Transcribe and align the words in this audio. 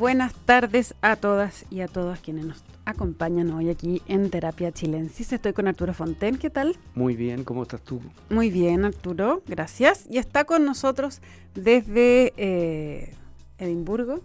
Buenas 0.00 0.32
tardes 0.32 0.94
a 1.02 1.16
todas 1.16 1.66
y 1.68 1.82
a 1.82 1.86
todos 1.86 2.20
quienes 2.20 2.46
nos 2.46 2.64
acompañan 2.86 3.50
hoy 3.50 3.68
aquí 3.68 4.00
en 4.06 4.30
Terapia 4.30 4.72
Chilensis. 4.72 5.30
Estoy 5.30 5.52
con 5.52 5.68
Arturo 5.68 5.92
Fonten, 5.92 6.38
¿qué 6.38 6.48
tal? 6.48 6.74
Muy 6.94 7.16
bien, 7.16 7.44
¿cómo 7.44 7.64
estás 7.64 7.82
tú? 7.82 8.00
Muy 8.30 8.50
bien, 8.50 8.86
Arturo, 8.86 9.42
gracias. 9.46 10.06
Y 10.08 10.16
está 10.16 10.44
con 10.44 10.64
nosotros 10.64 11.20
desde 11.54 12.32
eh, 12.38 13.14
Edimburgo, 13.58 14.22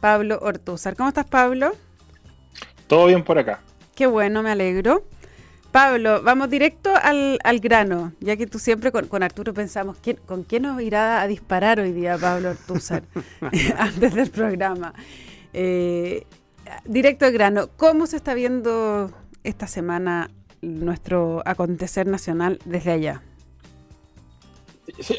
Pablo 0.00 0.38
Ortúzar. 0.40 0.96
¿Cómo 0.96 1.10
estás, 1.10 1.26
Pablo? 1.26 1.72
Todo 2.86 3.08
bien 3.08 3.22
por 3.22 3.38
acá. 3.38 3.60
Qué 3.94 4.06
bueno, 4.06 4.42
me 4.42 4.50
alegro. 4.50 5.04
Pablo, 5.76 6.22
vamos 6.22 6.48
directo 6.48 6.94
al, 6.94 7.38
grano, 7.60 8.14
ya 8.20 8.38
que 8.38 8.46
tú 8.46 8.58
siempre 8.58 8.90
con, 8.90 9.22
Arturo 9.22 9.52
pensamos, 9.52 9.98
¿con 10.24 10.42
quién 10.42 10.62
nos 10.62 10.80
irá 10.80 11.20
a 11.20 11.26
disparar 11.28 11.80
hoy 11.80 11.92
día 11.92 12.16
Pablo 12.16 12.48
Ortúzar 12.48 13.02
antes 13.76 14.14
del 14.14 14.30
programa? 14.30 14.94
Eh, 15.52 16.24
directo 16.86 17.26
al 17.26 17.32
grano, 17.32 17.68
¿cómo 17.76 18.06
se 18.06 18.16
está 18.16 18.32
viendo 18.32 19.12
esta 19.44 19.66
semana 19.66 20.30
nuestro 20.62 21.42
acontecer 21.44 22.06
nacional 22.06 22.58
desde 22.64 22.92
allá? 22.92 23.22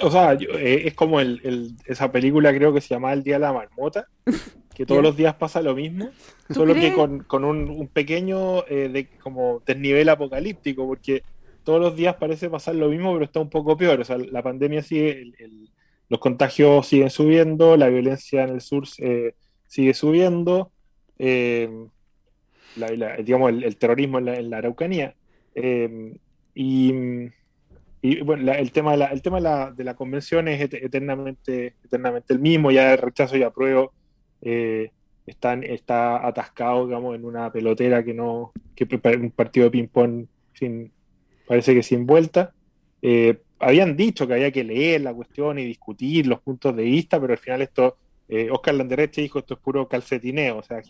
o 0.01 0.09
sea, 0.09 0.34
eh, 0.34 0.87
es 0.87 0.95
como 0.95 1.20
esa 1.20 2.12
película 2.12 2.51
creo 2.51 2.73
que 2.73 2.81
se 2.81 2.95
llama 2.95 3.13
El 3.13 3.21
Día 3.21 3.35
de 3.35 3.41
la 3.41 3.53
Marmota, 3.53 4.07
que 4.77 4.86
todos 4.86 5.02
los 5.02 5.17
días 5.17 5.34
pasa 5.34 5.63
lo 5.63 5.74
mismo, 5.74 6.12
solo 6.51 6.76
que 6.76 6.93
con, 6.93 7.43
un, 7.43 7.90
pequeño 7.91 8.63
eh, 8.68 8.90
de, 8.90 9.07
como 9.24 9.63
desnivel 9.65 10.07
apocalíptico, 10.07 10.85
porque 10.85 11.24
todos 11.63 11.82
los 11.82 11.96
días 11.96 12.18
parece 12.18 12.48
pasar 12.48 12.76
lo 12.76 12.88
mismo, 12.88 13.12
pero 13.13 13.26
está 13.26 13.40
un 13.40 13.49
poco 13.49 13.76
peor. 13.76 13.99
O 13.99 14.05
sea, 14.05 14.20
la 14.20 14.43
pandemia 14.43 14.84
sigue, 14.84 15.34
los 16.10 16.20
contagios 16.20 16.85
siguen 16.85 17.10
subiendo, 17.10 17.76
la 17.76 17.88
violencia 17.88 18.43
en 18.43 18.49
el 18.49 18.62
sur 18.62 18.84
eh, 18.99 19.34
sigue 19.66 19.96
subiendo, 19.96 20.71
eh, 21.18 21.88
digamos, 23.23 23.49
el, 23.51 23.77
terrorismo 23.77 24.20
en 24.20 24.51
la, 24.51 24.57
Araucanía. 24.60 25.16
y, 26.54 26.91
bueno, 28.23 28.51
el 28.54 28.71
tema, 28.71 28.91
de 28.91 28.98
la, 28.98 29.05
el 29.07 29.23
tema 29.23 29.71
de 29.71 29.84
la, 29.84 29.96
convención 29.96 30.48
es 30.48 30.62
eternamente, 30.62 31.73
eternamente 31.84 32.32
el 32.32 32.40
mismo, 32.40 32.70
ya 32.70 32.94
el 32.94 32.99
rechazo 32.99 33.35
y 33.38 33.41
apruebo 33.41 33.96
eh, 34.41 34.91
están, 35.26 35.63
está 35.63 36.26
atascado, 36.26 36.88
digamos, 36.88 37.16
en 37.16 37.26
una 37.26 37.52
pelotera 37.52 38.04
que 38.04 38.13
no, 38.13 38.54
que 38.76 38.88
un 39.18 39.32
partido 39.32 39.66
de 39.66 39.71
ping-pong 39.71 40.26
sin, 40.54 40.91
parece 41.48 41.74
que 41.74 41.84
sin 41.84 42.05
vuelta. 42.05 42.54
Eh, 43.02 43.40
habían 43.60 43.96
dicho 43.96 44.27
que 44.27 44.34
había 44.34 44.52
que 44.52 44.63
leer 44.63 45.02
la 45.02 45.13
cuestión 45.13 45.60
y 45.60 45.66
discutir 45.66 46.27
los 46.27 46.40
puntos 46.41 46.76
de 46.76 46.84
vista, 46.84 47.20
pero 47.20 47.34
al 47.34 47.40
final 47.40 47.62
esto, 47.62 47.98
eh, 48.29 48.49
Oscar 48.52 48.76
Landereche 48.76 49.21
dijo 49.21 49.40
esto 49.40 49.55
es 49.55 49.60
puro 49.60 49.88
calcetineo, 49.88 50.57
o 50.57 50.63
sea, 50.63 50.82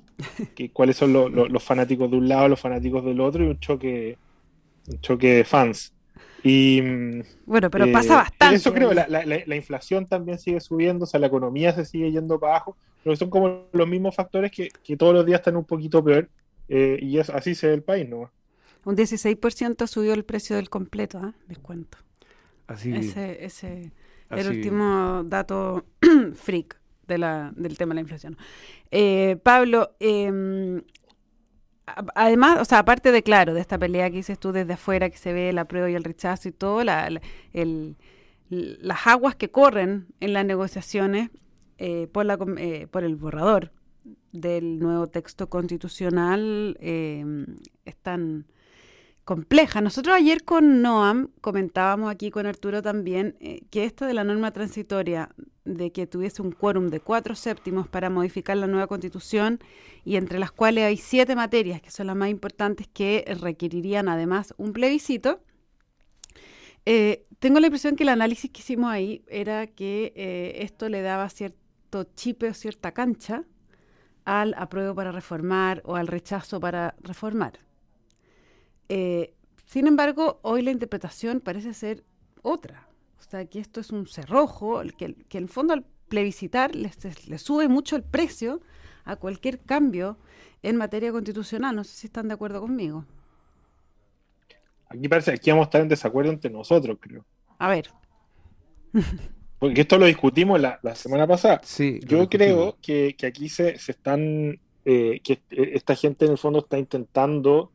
que, 0.55 0.69
cuáles 0.73 0.97
son 0.97 1.13
los 1.13 1.63
fanáticos 1.63 2.09
de 2.11 2.17
un 2.17 2.27
lado, 2.27 2.49
los 2.49 2.59
fanáticos 2.59 3.03
del 3.05 3.19
otro 3.21 3.43
y 3.43 3.47
un 3.47 3.59
choque, 3.59 4.17
un 4.87 5.01
choque 5.01 5.33
de 5.33 5.43
fans. 5.43 5.93
Y, 6.43 6.81
bueno, 7.45 7.69
pero 7.69 7.91
pasa 7.91 8.13
eh, 8.13 8.17
bastante. 8.17 8.55
Eso 8.55 8.73
creo, 8.73 8.93
la, 8.93 9.07
la, 9.07 9.55
inflación 9.55 10.05
también 10.05 10.37
sigue 10.37 10.59
subiendo, 10.59 11.03
o 11.03 11.07
sea, 11.07 11.19
la 11.19 11.27
economía 11.27 11.73
se 11.73 11.83
sigue 11.83 12.11
yendo 12.11 12.39
para 12.39 12.53
abajo, 12.53 12.77
pero 13.03 13.15
son 13.15 13.29
como 13.29 13.67
los 13.71 13.87
mismos 13.87 14.15
factores 14.15 14.51
que, 14.51 14.97
todos 14.97 15.13
los 15.13 15.25
días 15.25 15.39
están 15.39 15.55
un 15.55 15.65
poquito 15.65 16.03
peor, 16.03 16.29
eh, 16.69 16.99
y 17.01 17.17
es, 17.17 17.29
así 17.29 17.55
se 17.55 17.67
ve 17.67 17.73
el 17.73 17.83
país, 17.83 18.07
¿no? 18.07 18.31
Un 18.85 18.95
16% 18.95 19.87
subió 19.87 20.13
el 20.13 20.23
precio 20.23 20.55
del 20.55 20.69
completo, 20.69 21.19
¿eh? 21.19 21.33
Descuento. 21.47 21.97
Así 22.67 22.93
Ese, 22.93 23.45
ese 23.45 23.91
el 24.29 24.47
último 24.47 25.23
dato 25.25 25.85
freak 26.35 26.79
de 27.07 27.17
la, 27.17 27.53
del 27.55 27.77
tema 27.77 27.91
de 27.91 27.95
la 27.95 28.01
inflación. 28.01 28.37
Eh, 28.91 29.37
Pablo, 29.43 29.95
eh, 29.99 30.81
además, 32.15 32.59
o 32.61 32.65
sea, 32.65 32.79
aparte 32.79 33.11
de, 33.11 33.23
claro, 33.23 33.53
de 33.53 33.61
esta 33.61 33.77
pelea 33.77 34.09
que 34.09 34.17
dices 34.17 34.39
tú 34.39 34.51
desde 34.51 34.73
afuera, 34.73 35.09
que 35.09 35.17
se 35.17 35.33
ve 35.33 35.53
la 35.53 35.65
prueba 35.65 35.89
y 35.89 35.95
el 35.95 36.03
rechazo 36.03 36.49
y 36.49 36.51
todo, 36.51 36.83
la, 36.83 37.09
el, 37.53 37.95
las 38.49 39.07
aguas 39.07 39.35
que 39.35 39.49
corren 39.49 40.07
en 40.19 40.33
las 40.33 40.45
negociaciones 40.45 41.29
eh, 41.77 42.07
por, 42.11 42.25
la, 42.25 42.37
eh, 42.57 42.87
por 42.89 43.03
el 43.03 43.15
borrador 43.15 43.71
del 44.31 44.79
nuevo 44.79 45.07
texto 45.07 45.49
constitucional 45.49 46.77
eh, 46.79 47.25
están 47.85 48.45
compleja. 49.25 49.81
Nosotros 49.81 50.15
ayer 50.15 50.43
con 50.43 50.81
Noam 50.81 51.29
comentábamos 51.41 52.09
aquí 52.09 52.31
con 52.31 52.45
Arturo 52.45 52.81
también 52.81 53.35
eh, 53.41 53.61
que 53.69 53.83
esto 53.83 54.05
de 54.05 54.13
la 54.13 54.23
norma 54.23 54.51
transitoria 54.51 55.29
de 55.65 55.91
que 55.91 56.07
tuviese 56.07 56.41
un 56.41 56.53
quórum 56.53 56.87
de 56.87 57.01
cuatro 57.01 57.35
séptimos 57.35 57.89
para 57.89 58.09
modificar 58.09 58.55
la 58.55 58.67
nueva 58.67 58.87
constitución 58.87 59.59
y 60.05 60.15
entre 60.15 60.39
las 60.39 60.53
cuales 60.53 60.85
hay 60.85 60.95
siete 60.95 61.35
materias 61.35 61.81
que 61.81 61.91
son 61.91 62.07
las 62.07 62.15
más 62.15 62.29
importantes 62.29 62.87
que 62.87 63.25
requerirían 63.41 64.07
además 64.07 64.53
un 64.57 64.71
plebiscito. 64.71 65.41
Eh, 66.85 67.25
tengo 67.39 67.59
la 67.59 67.67
impresión 67.67 67.97
que 67.97 68.03
el 68.03 68.09
análisis 68.09 68.49
que 68.49 68.61
hicimos 68.61 68.89
ahí 68.89 69.25
era 69.27 69.67
que 69.67 70.55
esto 70.61 70.87
le 70.87 71.01
daba 71.01 71.27
cierto 71.27 71.66
chipe 72.03 72.49
o 72.49 72.53
cierta 72.53 72.91
cancha 72.91 73.43
al 74.25 74.53
apruebo 74.57 74.93
para 74.95 75.11
reformar 75.11 75.81
o 75.85 75.95
al 75.95 76.07
rechazo 76.07 76.59
para 76.59 76.95
reformar. 77.01 77.59
Eh, 78.89 79.33
sin 79.65 79.87
embargo, 79.87 80.39
hoy 80.43 80.61
la 80.61 80.71
interpretación 80.71 81.39
parece 81.39 81.73
ser 81.73 82.03
otra. 82.41 82.87
O 83.19 83.23
sea, 83.29 83.45
que 83.45 83.59
esto 83.59 83.79
es 83.79 83.91
un 83.91 84.07
cerrojo, 84.07 84.81
que, 84.97 85.13
que 85.13 85.37
en 85.37 85.45
el 85.45 85.49
fondo 85.49 85.73
al 85.73 85.85
plebiscitar 86.07 86.75
le, 86.75 86.89
sube 87.37 87.67
mucho 87.67 87.95
el 87.95 88.03
precio 88.03 88.61
a 89.05 89.15
cualquier 89.15 89.59
cambio 89.59 90.17
en 90.63 90.77
materia 90.77 91.11
constitucional. 91.11 91.75
No 91.75 91.83
sé 91.83 91.95
si 91.95 92.07
están 92.07 92.27
de 92.27 92.33
acuerdo 92.33 92.61
conmigo. 92.61 93.05
Aquí 94.89 95.07
parece 95.07 95.37
que 95.37 95.51
vamos 95.51 95.65
a 95.65 95.67
estar 95.67 95.81
en 95.81 95.89
desacuerdo 95.89 96.31
entre 96.31 96.49
nosotros, 96.49 96.97
creo. 96.99 97.25
A 97.59 97.69
ver. 97.69 97.89
Porque 99.59 99.81
esto 99.81 99.97
lo 99.97 100.05
discutimos 100.05 100.61
la, 100.61 100.79
semana 100.95 101.25
pasada. 101.25 101.61
Sí, 101.63 101.99
Yo 102.05 102.29
creo 102.29 102.77
que, 102.81 103.15
aquí 103.25 103.49
se, 103.49 103.77
se 103.79 103.91
están, 103.91 104.59
eh, 104.85 105.19
que 105.23 105.41
esta 105.49 105.95
gente 105.95 106.25
en 106.25 106.31
el 106.31 106.37
fondo 106.37 106.59
está 106.59 106.77
intentando 106.77 107.71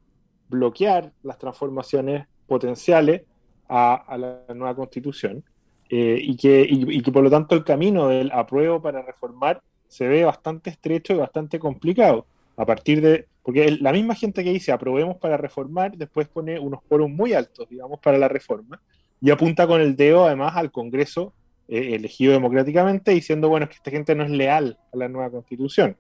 bloquear 0.48 1.12
las 1.22 1.38
transformaciones 1.38 2.26
potenciales 2.47 3.22
a, 3.69 4.16
la 4.19 4.54
nueva 4.54 4.76
constitución 4.76 5.43
eh, 5.88 6.19
y, 6.20 6.37
que, 6.37 6.66
y, 6.69 7.03
que 7.03 7.10
por 7.10 7.25
lo 7.25 7.31
tanto 7.31 7.54
el 7.54 7.65
camino 7.65 8.09
del 8.09 8.31
apruebo 8.31 8.81
para 8.81 9.03
reformar 9.03 9.62
se 9.88 10.06
ve 10.06 10.25
bastante 10.25 10.70
estrecho 10.70 11.14
y 11.14 11.16
bastante 11.16 11.59
complicado. 11.59 12.26
A 12.56 12.66
partir 12.66 13.00
de, 13.00 13.26
porque 13.43 13.78
la 13.81 13.93
misma 13.93 14.14
gente 14.14 14.44
que 14.44 14.53
dice 14.53 14.72
aprobemos 14.72 15.16
para 15.16 15.37
reformar, 15.37 15.97
después 15.97 16.28
pone 16.28 16.59
unos 16.59 16.81
foros 16.84 17.10
muy 17.10 17.32
altos, 17.32 17.69
digamos, 17.69 17.99
para 17.99 18.19
la 18.19 18.28
reforma, 18.28 18.81
y 19.20 19.31
apunta 19.31 19.66
con 19.66 19.81
el 19.81 19.97
dedo 19.97 20.26
además 20.26 20.56
al 20.56 20.70
Congreso 20.70 21.32
eh, 21.72 21.94
elegido 21.94 22.34
democráticamente, 22.34 23.12
diciendo, 23.12 23.48
bueno, 23.48 23.64
es 23.64 23.70
que 23.70 23.76
esta 23.76 23.90
gente 23.90 24.14
no 24.14 24.24
es 24.24 24.30
leal 24.30 24.78
a 24.92 24.96
la 24.98 25.08
nueva 25.08 25.30
constitución. 25.30 25.96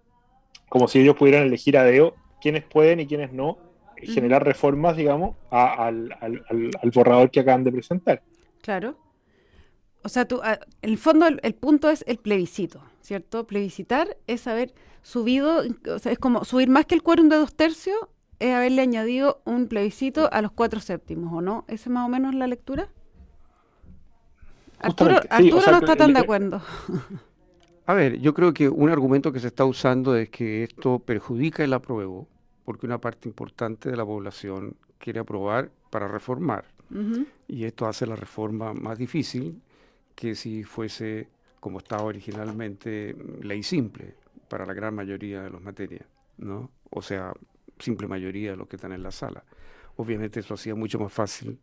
Como 0.68 0.86
si 0.86 1.00
ellos 1.00 1.16
pudieran 1.16 1.44
elegir 1.44 1.78
a 1.78 1.84
dedo 1.84 2.14
quiénes 2.42 2.62
pueden 2.62 3.00
y 3.00 3.06
quiénes 3.06 3.32
no, 3.32 3.56
generar 3.96 4.44
reformas, 4.44 4.98
digamos, 4.98 5.34
al, 5.48 6.14
borrador 6.94 7.30
que 7.30 7.40
acaban 7.40 7.64
de 7.64 7.72
presentar. 7.72 8.22
Claro. 8.60 8.98
O 10.02 10.10
sea, 10.10 10.26
tú, 10.26 10.42
en 10.44 10.90
el 10.90 10.98
fondo 10.98 11.26
el, 11.26 11.54
punto 11.54 11.88
es 11.88 12.04
el 12.06 12.18
plebiscito, 12.18 12.82
¿cierto? 13.00 13.46
Plebiscitar 13.46 14.18
es 14.26 14.46
haber 14.46 14.74
subido, 15.00 15.62
o 15.88 15.98
sea, 15.98 16.12
es 16.12 16.18
como 16.18 16.44
subir 16.44 16.68
más 16.68 16.84
que 16.84 16.96
el 16.96 17.02
quórum 17.02 17.30
de 17.30 17.36
dos 17.36 17.54
tercios, 17.54 17.96
es 18.40 18.54
haberle 18.54 18.82
añadido 18.82 19.40
un 19.46 19.68
plebiscito 19.68 20.30
a 20.30 20.42
los 20.42 20.52
cuatro 20.52 20.80
séptimos, 20.80 21.32
¿o 21.32 21.40
no? 21.40 21.64
¿Esa 21.66 21.84
es 21.84 21.88
más 21.88 22.04
o 22.04 22.10
menos 22.10 22.34
la 22.34 22.46
lectura? 22.46 22.90
Arturo, 24.82 25.20
no 25.30 25.78
está 25.78 25.96
tan 25.96 26.12
de 26.12 26.20
acuerdo. 26.20 26.60
A 27.86 27.94
ver, 27.94 28.20
yo 28.20 28.32
creo 28.32 28.54
que 28.54 28.68
un 28.68 28.90
argumento 28.90 29.32
que 29.32 29.40
se 29.40 29.48
está 29.48 29.64
usando 29.64 30.16
es 30.16 30.30
que 30.30 30.62
esto 30.62 31.00
perjudica 31.00 31.64
el 31.64 31.72
apruebo, 31.72 32.28
porque 32.64 32.86
una 32.86 32.98
parte 32.98 33.28
importante 33.28 33.90
de 33.90 33.96
la 33.96 34.04
población 34.04 34.76
quiere 34.98 35.20
aprobar 35.20 35.70
para 35.90 36.06
reformar. 36.06 36.64
Y 37.48 37.64
esto 37.64 37.86
hace 37.86 38.06
la 38.06 38.16
reforma 38.16 38.74
más 38.74 38.98
difícil 38.98 39.62
que 40.14 40.34
si 40.34 40.62
fuese, 40.62 41.28
como 41.58 41.78
estaba 41.78 42.02
originalmente, 42.02 43.16
ley 43.40 43.62
simple 43.62 44.14
para 44.46 44.66
la 44.66 44.74
gran 44.74 44.94
mayoría 44.94 45.42
de 45.42 45.48
las 45.48 45.62
materias, 45.62 46.04
¿no? 46.36 46.70
O 46.90 47.00
sea, 47.00 47.32
simple 47.78 48.06
mayoría 48.06 48.50
de 48.50 48.56
los 48.58 48.68
que 48.68 48.76
están 48.76 48.92
en 48.92 49.02
la 49.02 49.10
sala. 49.10 49.42
Obviamente 49.96 50.40
eso 50.40 50.52
hacía 50.54 50.74
mucho 50.74 50.98
más 50.98 51.12
fácil 51.12 51.58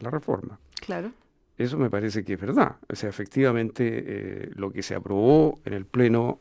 la 0.00 0.10
reforma. 0.10 0.58
Claro. 0.80 1.12
Eso 1.58 1.76
me 1.76 1.90
parece 1.90 2.24
que 2.24 2.34
es 2.34 2.40
verdad. 2.40 2.76
O 2.88 2.94
sea, 2.94 3.10
efectivamente, 3.10 4.04
eh, 4.06 4.50
lo 4.54 4.70
que 4.70 4.82
se 4.82 4.94
aprobó 4.94 5.58
en 5.64 5.74
el 5.74 5.84
Pleno 5.84 6.38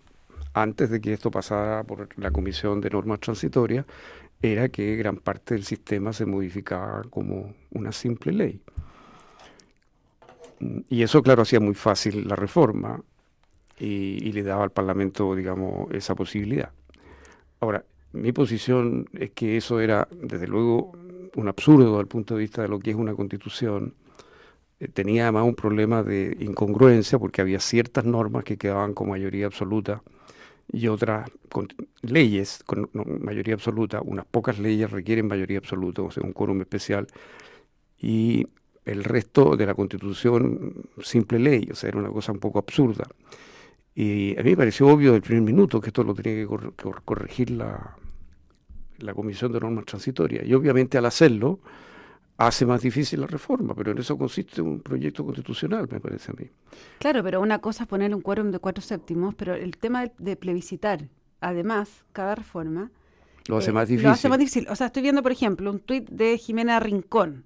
antes 0.53 0.89
de 0.89 1.01
que 1.01 1.13
esto 1.13 1.31
pasara 1.31 1.83
por 1.83 2.09
la 2.17 2.31
Comisión 2.31 2.81
de 2.81 2.89
Normas 2.89 3.19
Transitorias, 3.19 3.85
era 4.41 4.69
que 4.69 4.95
gran 4.95 5.17
parte 5.17 5.55
del 5.55 5.63
sistema 5.63 6.13
se 6.13 6.25
modificaba 6.25 7.01
como 7.09 7.55
una 7.71 7.91
simple 7.91 8.31
ley. 8.31 8.61
Y 10.89 11.03
eso, 11.03 11.21
claro, 11.21 11.43
hacía 11.43 11.59
muy 11.59 11.75
fácil 11.75 12.27
la 12.27 12.35
reforma. 12.35 13.01
y, 13.79 14.31
le 14.31 14.41
daba 14.41 14.63
al 14.63 14.71
Parlamento, 14.71 15.35
digamos, 15.35 15.91
esa 15.91 16.15
posibilidad. 16.15 16.71
Ahora, 17.59 17.85
mi 18.13 18.31
posición 18.31 19.07
es 19.13 19.31
que 19.31 19.57
eso 19.57 19.79
era, 19.79 20.07
desde 20.11 20.47
luego, 20.47 20.93
un 21.35 21.47
absurdo 21.47 21.99
el 22.01 22.07
punto 22.07 22.35
de 22.35 22.41
vista 22.41 22.63
de 22.63 22.67
lo 22.67 22.79
que 22.79 22.91
es 22.91 22.95
una 22.95 23.13
constitución. 23.13 23.93
Tenía 24.93 25.23
además 25.23 25.45
un 25.45 25.55
problema 25.55 26.03
de 26.03 26.37
incongruencia 26.39 27.17
porque 27.17 27.41
había 27.41 27.59
ciertas 27.59 28.05
normas 28.05 28.43
que 28.43 28.57
quedaban 28.57 28.93
con 28.93 29.09
mayoría 29.09 29.47
absoluta 29.47 30.03
y 30.71 30.87
otras 30.87 31.29
con 31.49 31.67
leyes 32.01 32.63
con 32.63 32.89
mayoría 32.93 33.55
absoluta. 33.55 34.01
Unas 34.01 34.25
pocas 34.25 34.59
leyes 34.59 34.91
requieren 34.91 35.27
mayoría 35.27 35.57
absoluta, 35.57 36.03
o 36.03 36.11
sea, 36.11 36.23
un 36.23 36.33
quórum 36.33 36.61
especial. 36.61 37.07
Y 37.99 38.47
el 38.85 39.03
resto 39.03 39.55
de 39.55 39.65
la 39.65 39.73
constitución, 39.73 40.73
simple 41.01 41.39
ley, 41.39 41.67
o 41.71 41.75
sea, 41.75 41.89
era 41.89 41.99
una 41.99 42.09
cosa 42.09 42.31
un 42.31 42.39
poco 42.39 42.59
absurda. 42.59 43.07
Y 43.95 44.37
a 44.39 44.43
mí 44.43 44.51
me 44.51 44.57
pareció 44.57 44.87
obvio 44.87 45.13
del 45.13 45.21
primer 45.21 45.41
minuto 45.41 45.81
que 45.81 45.87
esto 45.87 46.03
lo 46.03 46.13
tenía 46.13 46.45
que 46.45 46.47
corregir 47.03 47.49
la, 47.49 47.97
la 48.99 49.13
Comisión 49.13 49.51
de 49.51 49.59
Normas 49.59 49.85
Transitorias. 49.85 50.45
Y 50.45 50.53
obviamente 50.53 50.97
al 50.97 51.05
hacerlo 51.05 51.59
hace 52.37 52.65
más 52.65 52.81
difícil 52.81 53.21
la 53.21 53.27
reforma, 53.27 53.73
pero 53.73 53.91
en 53.91 53.97
eso 53.97 54.17
consiste 54.17 54.61
un 54.61 54.79
proyecto 54.79 55.25
constitucional, 55.25 55.87
me 55.91 55.99
parece 55.99 56.31
a 56.31 56.35
mí. 56.35 56.49
Claro, 56.99 57.23
pero 57.23 57.41
una 57.41 57.59
cosa 57.59 57.83
es 57.83 57.89
poner 57.89 58.13
un 58.13 58.21
quórum 58.21 58.51
de 58.51 58.59
cuatro 58.59 58.81
séptimos, 58.81 59.35
pero 59.35 59.55
el 59.55 59.77
tema 59.77 60.05
de, 60.17 60.35
plebiscitar, 60.35 61.09
además, 61.41 62.05
cada 62.13 62.35
reforma... 62.35 62.91
Lo 63.47 63.57
hace 63.57 63.71
eh, 63.71 63.73
más 63.73 63.87
difícil. 63.87 64.07
Lo 64.07 64.13
hace 64.13 64.29
más 64.29 64.37
difícil. 64.37 64.67
O 64.69 64.75
sea, 64.75 64.87
estoy 64.87 65.01
viendo, 65.01 65.23
por 65.23 65.31
ejemplo, 65.31 65.71
un 65.71 65.79
tuit 65.79 66.07
de 66.09 66.37
Jimena 66.37 66.79
Rincón, 66.79 67.45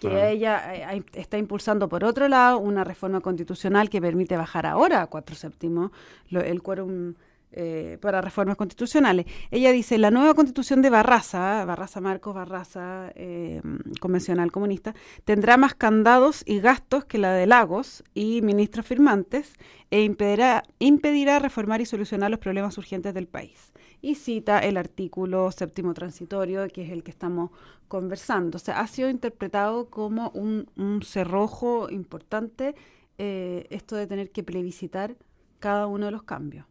que 0.00 0.30
ella 0.30 0.94
eh, 0.94 1.04
está 1.12 1.36
impulsando, 1.36 1.88
por 1.88 2.02
otro 2.02 2.26
lado, 2.28 2.58
una 2.58 2.84
reforma 2.84 3.20
constitucional 3.20 3.90
que 3.90 4.00
permite 4.00 4.36
bajar 4.36 4.64
ahora 4.64 5.02
a 5.02 5.06
cuatro 5.08 5.36
séptimos 5.36 5.90
el 6.30 6.62
quórum 6.62 7.14
eh, 7.54 7.98
para 8.00 8.22
reformas 8.22 8.56
constitucionales. 8.56 9.26
Ella 9.50 9.72
dice, 9.72 9.98
la 9.98 10.10
nueva 10.10 10.32
constitución 10.32 10.80
de 10.80 10.88
Barraza, 10.88 11.64
Barraza 11.66 12.00
Marcos, 12.00 12.34
Barraza 12.34 13.12
eh, 13.14 13.60
convencional 14.00 14.50
comunista, 14.50 14.94
tendrá 15.24 15.58
más 15.58 15.74
candados 15.74 16.42
y 16.46 16.60
gastos 16.60 17.04
que 17.04 17.18
la 17.18 17.32
de 17.32 17.46
Lagos 17.46 18.04
y 18.14 18.40
ministros 18.40 18.86
firmantes 18.86 19.52
e 19.90 20.02
impedirá, 20.02 20.62
impedirá 20.78 21.38
reformar 21.40 21.82
y 21.82 21.86
solucionar 21.86 22.30
los 22.30 22.40
problemas 22.40 22.78
urgentes 22.78 23.12
del 23.12 23.28
país. 23.28 23.72
Y 24.00 24.14
cita 24.14 24.58
el 24.58 24.78
artículo 24.78 25.52
séptimo 25.52 25.92
transitorio, 25.92 26.66
que 26.68 26.82
es 26.84 26.90
el 26.90 27.02
que 27.02 27.10
estamos 27.10 27.50
conversando. 27.86 28.56
O 28.56 28.58
sea, 28.58 28.80
ha 28.80 28.86
sido 28.86 29.10
interpretado 29.10 29.90
como 29.90 30.30
un, 30.30 31.02
cerrojo 31.04 31.90
importante 31.90 32.74
eh, 33.18 33.66
esto 33.68 33.94
de 33.94 34.06
tener 34.06 34.30
que 34.30 34.42
plebiscitar 34.42 35.16
cada 35.60 35.86
uno 35.86 36.06
de 36.06 36.12
los 36.12 36.22
cambios. 36.22 36.64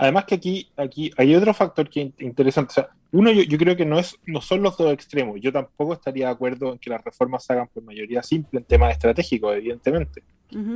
Además 0.00 0.26
que 0.26 0.36
aquí, 0.36 0.70
aquí 0.76 1.10
hay 1.16 1.34
otro 1.34 1.52
factor 1.52 1.90
que 1.90 2.02
es 2.02 2.12
interesante. 2.20 2.70
O 2.70 2.74
sea, 2.74 2.88
uno, 3.10 3.32
yo, 3.32 3.58
creo 3.58 3.74
que 3.74 3.84
no, 3.84 3.98
es, 3.98 4.16
no 4.26 4.40
son 4.40 4.62
los 4.62 4.78
dos 4.78 4.92
extremos. 4.92 5.40
Yo 5.40 5.52
tampoco 5.52 5.92
estaría 5.92 6.26
de 6.26 6.32
acuerdo 6.32 6.72
en 6.72 6.78
que 6.78 6.88
las 6.88 7.02
reformas 7.02 7.44
se 7.44 7.52
hagan 7.52 7.66
por 7.66 7.82
mayoría 7.82 8.22
simple 8.22 8.60
en 8.60 8.64
temas 8.64 8.92
estratégicos, 8.92 9.56
evidentemente. 9.56 10.22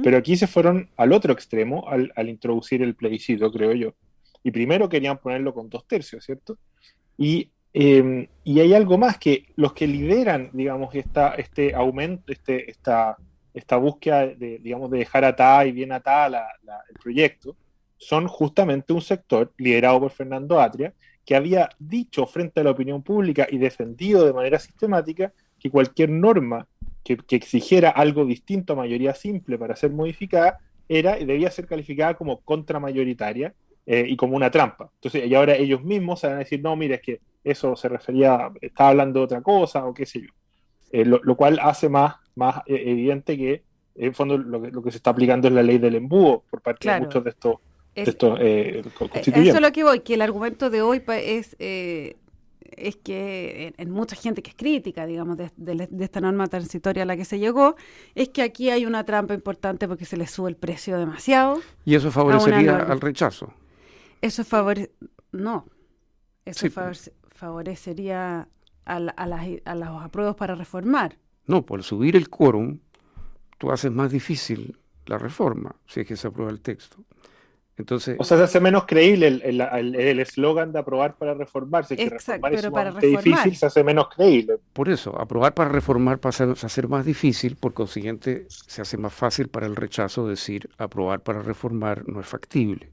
Pero 0.03 0.19
aquí 0.19 0.37
se 0.37 0.47
fueron 0.47 0.91
al 0.99 1.13
otro 1.13 1.33
extremo 1.33 1.89
al, 1.89 2.29
introducir 2.29 2.83
el 2.83 2.95
plebiscito, 2.95 3.51
creo 3.51 3.73
yo. 3.73 3.95
Y 4.43 4.51
primero 4.51 4.89
querían 4.89 5.19
ponerlo 5.19 5.55
con 5.55 5.71
dos 5.71 5.87
tercios, 5.87 6.25
¿cierto? 6.25 6.59
Y, 7.17 7.49
em, 7.73 8.27
y 8.43 8.61
hay 8.61 8.75
algo 8.75 8.99
más 8.99 9.19
que 9.19 9.47
los 9.55 9.73
que 9.73 9.87
lideran, 9.87 10.51
digamos, 10.53 10.95
esta, 10.95 11.37
este 11.37 11.75
aumento, 11.75 12.33
este, 12.33 12.71
esta, 12.71 13.17
esta 13.55 13.77
búsqueda 13.77 14.27
de, 14.27 14.59
digamos, 14.59 14.91
de 14.91 14.99
dejar 14.99 15.25
atada 15.25 15.65
y 15.65 15.73
bien 15.73 15.93
atada 15.93 16.49
el 16.91 17.01
proyecto, 17.01 17.57
son 18.03 18.27
justamente 18.27 18.93
un 18.93 19.01
sector 19.01 19.53
liderado 19.57 20.01
por 20.01 20.11
Fernando 20.11 20.61
Atria, 20.61 20.93
que 21.25 21.37
había 21.37 21.69
dicho 21.79 22.27
frente 22.27 22.61
a 22.61 22.65
la 22.65 22.73
opinión 22.73 23.03
pública 23.03 23.47
y 23.49 23.59
defendido 23.59 24.27
de 24.27 24.33
manera 24.33 24.59
sistemática 24.59 25.33
que 25.61 25.71
cualquier 25.71 26.11
norma 26.11 26.67
que, 27.05 27.17
exigiera 27.31 27.91
algo 27.91 28.25
distinto 28.25 28.73
a 28.73 28.77
mayoría 28.77 29.15
simple 29.15 29.57
para 29.57 29.77
ser 29.77 29.93
modificada 29.93 30.59
era 30.89 31.19
y 31.19 31.25
debía 31.25 31.51
ser 31.51 31.67
calificada 31.67 32.15
como 32.15 32.41
contramayoritaria 32.41 33.55
eh, 33.87 34.05
y 34.09 34.17
como 34.17 34.35
una 34.35 34.51
trampa. 34.51 34.91
Entonces, 34.97 35.27
y 35.29 35.35
ahora 35.37 35.55
ellos 35.55 35.85
mismos 35.85 36.21
se 36.21 36.27
van 36.27 36.37
a 36.37 36.41
decir, 36.41 36.61
no, 36.61 36.75
mira, 36.75 36.97
es 36.97 37.03
que 37.03 37.21
eso 37.45 37.77
se 37.77 37.89
refería, 37.89 38.51
estaba 38.61 38.91
hablando 38.91 39.21
de 39.21 39.25
otra 39.27 39.43
cosa 39.43 39.87
o 39.87 39.95
qué 39.95 40.07
sé 40.07 40.23
yo. 40.23 40.29
Eh, 40.91 41.05
lo, 41.05 41.37
cual 41.37 41.61
hace 41.63 41.89
más, 41.89 42.17
más 42.35 42.59
eh, 42.67 42.83
evidente 42.85 43.37
que, 43.39 43.63
en 43.95 44.05
el 44.09 44.15
fondo, 44.15 44.37
lo 44.37 44.61
que, 44.61 44.71
lo 44.73 44.83
que, 44.83 44.91
se 44.91 44.97
está 44.97 45.11
aplicando 45.11 45.47
es 45.47 45.55
la 45.55 45.63
ley 45.63 45.79
del 45.79 45.95
embudo 45.95 46.43
por 46.51 46.61
parte 46.61 46.91
de 46.91 47.01
muchos 47.01 47.23
de 47.23 47.31
estos 47.31 47.57
esto, 47.95 48.37
eh, 48.39 48.83
eso 49.15 49.31
es 49.35 49.61
lo 49.61 49.73
que 49.73 49.85
voy, 49.85 50.01
que 50.01 50.15
el 50.15 50.23
argumento 50.23 50.71
de 50.71 50.81
hoy 50.81 51.03
es, 51.09 51.57
eh, 51.59 52.17
es 52.77 52.97
que 52.97 53.75
en, 53.77 53.91
mucha 53.91 54.17
gente 54.17 54.43
que 54.43 54.51
es 54.51 54.57
crítica, 54.57 55.07
digamos, 55.07 55.37
de, 55.37 55.89
esta 56.01 56.21
norma 56.21 56.47
transitoria 56.47 57.03
a 57.03 57.07
la 57.07 57.17
que 57.17 57.25
se 57.25 57.39
llegó, 57.39 57.77
es 58.15 58.31
que 58.31 58.43
aquí 58.43 58.71
hay 58.71 58.87
una 58.87 59.05
trampa 59.05 59.35
importante 59.35 59.87
porque 59.89 60.07
se 60.07 60.17
le 60.17 60.27
sube 60.27 60.49
el 60.49 60.57
precio 60.57 60.99
demasiado. 60.99 61.61
¿Y 61.85 61.95
eso 61.95 62.11
favorecería 62.11 62.77
al 62.77 63.01
rechazo? 63.01 63.53
Eso 64.23 64.45
favorece... 64.45 64.93
No, 65.33 65.67
eso 66.45 66.69
favorecería 67.31 68.49
a, 68.87 68.97
a, 68.97 69.75
los 69.75 70.03
apruebos 70.03 70.37
para 70.37 70.55
reformar. 70.55 71.19
No, 71.47 71.67
por 71.67 71.83
subir 71.83 72.17
el 72.17 72.29
quórum, 72.29 72.79
tú 73.59 73.71
haces 73.71 73.91
más 73.93 74.11
difícil 74.11 74.79
la 75.07 75.19
reforma, 75.19 75.75
si 75.87 76.01
es 76.01 76.07
que 76.07 76.17
se 76.17 76.29
aprueba 76.29 76.51
el 76.51 76.61
texto. 76.61 77.05
Entonces, 77.83 78.15
o 78.17 78.23
sea, 78.23 78.37
se 78.37 78.45
hace 78.45 78.61
menos 78.61 78.85
creíble 78.87 79.27
el 79.27 80.21
eslogan 80.21 80.71
de 80.71 80.79
aprobar 80.79 81.17
para 81.17 81.35
reformarse. 81.35 81.97
Que 81.97 82.05
exacto, 82.05 82.47
pero 82.49 82.71
para 82.71 82.93
reformar. 82.93 83.25
difícil 83.25 83.57
se 83.57 83.67
hace 83.67 83.83
menos 83.83 84.07
creíble. 84.09 84.59
Por 84.73 84.89
eso, 84.89 85.21
aprobar 85.21 85.53
para 85.53 85.69
reformar 85.69 86.21
pasa 86.21 86.45
a 86.45 86.69
ser 86.69 86.87
más 86.87 87.05
difícil, 87.05 87.57
por 87.57 87.75
consiguiente 87.75 88.47
se 88.49 88.83
hace 88.83 88.97
más 88.99 89.13
fácil 89.13 89.49
para 89.49 89.67
el 89.67 89.75
rechazo 89.75 90.29
decir 90.29 90.71
aprobar 90.79 91.25
para 91.25 91.43
reformar 91.43 92.09
no 92.09 92.21
es 92.21 92.27
factible. 92.27 92.89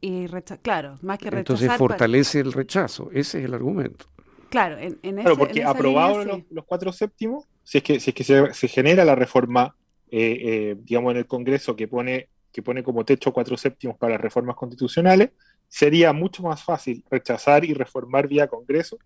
Y, 0.00 0.26
claro, 0.60 0.98
más 1.02 1.18
que 1.18 1.30
rechazar. 1.30 1.38
Entonces 1.38 1.72
fortalece 1.78 2.40
el 2.40 2.52
rechazo, 2.52 3.10
ese 3.12 3.38
es 3.38 3.44
el 3.44 3.54
argumento. 3.54 4.06
Claro, 4.48 4.78
en, 4.78 4.98
en 5.02 5.16
claro, 5.16 5.36
porque 5.36 5.62
aprobado 5.62 6.24
los, 6.24 6.64
cuatro 6.64 6.92
séptimos, 6.92 7.44
si 7.62 7.78
es 7.78 7.84
que, 7.84 8.00
si 8.00 8.10
es 8.10 8.16
que 8.16 8.24
se, 8.24 8.68
genera 8.68 9.04
la 9.04 9.14
reforma, 9.14 9.76
eh, 10.10 10.38
eh, 10.42 10.76
digamos, 10.80 11.12
en 11.12 11.18
el 11.18 11.26
Congreso 11.26 11.76
que 11.76 11.86
pone 11.86 12.30
que 12.54 12.62
pone 12.62 12.84
como 12.84 13.04
techo 13.04 13.32
cuatro 13.32 13.56
séptimos 13.56 13.98
para 13.98 14.12
las 14.12 14.20
reformas 14.20 14.54
constitucionales, 14.54 15.30
sería 15.68 16.12
mucho 16.12 16.44
más 16.44 16.62
fácil 16.62 17.04
rechazar 17.10 17.64
y 17.64 17.74
reformar 17.74 18.28
vía 18.28 18.46
Congreso 18.46 18.96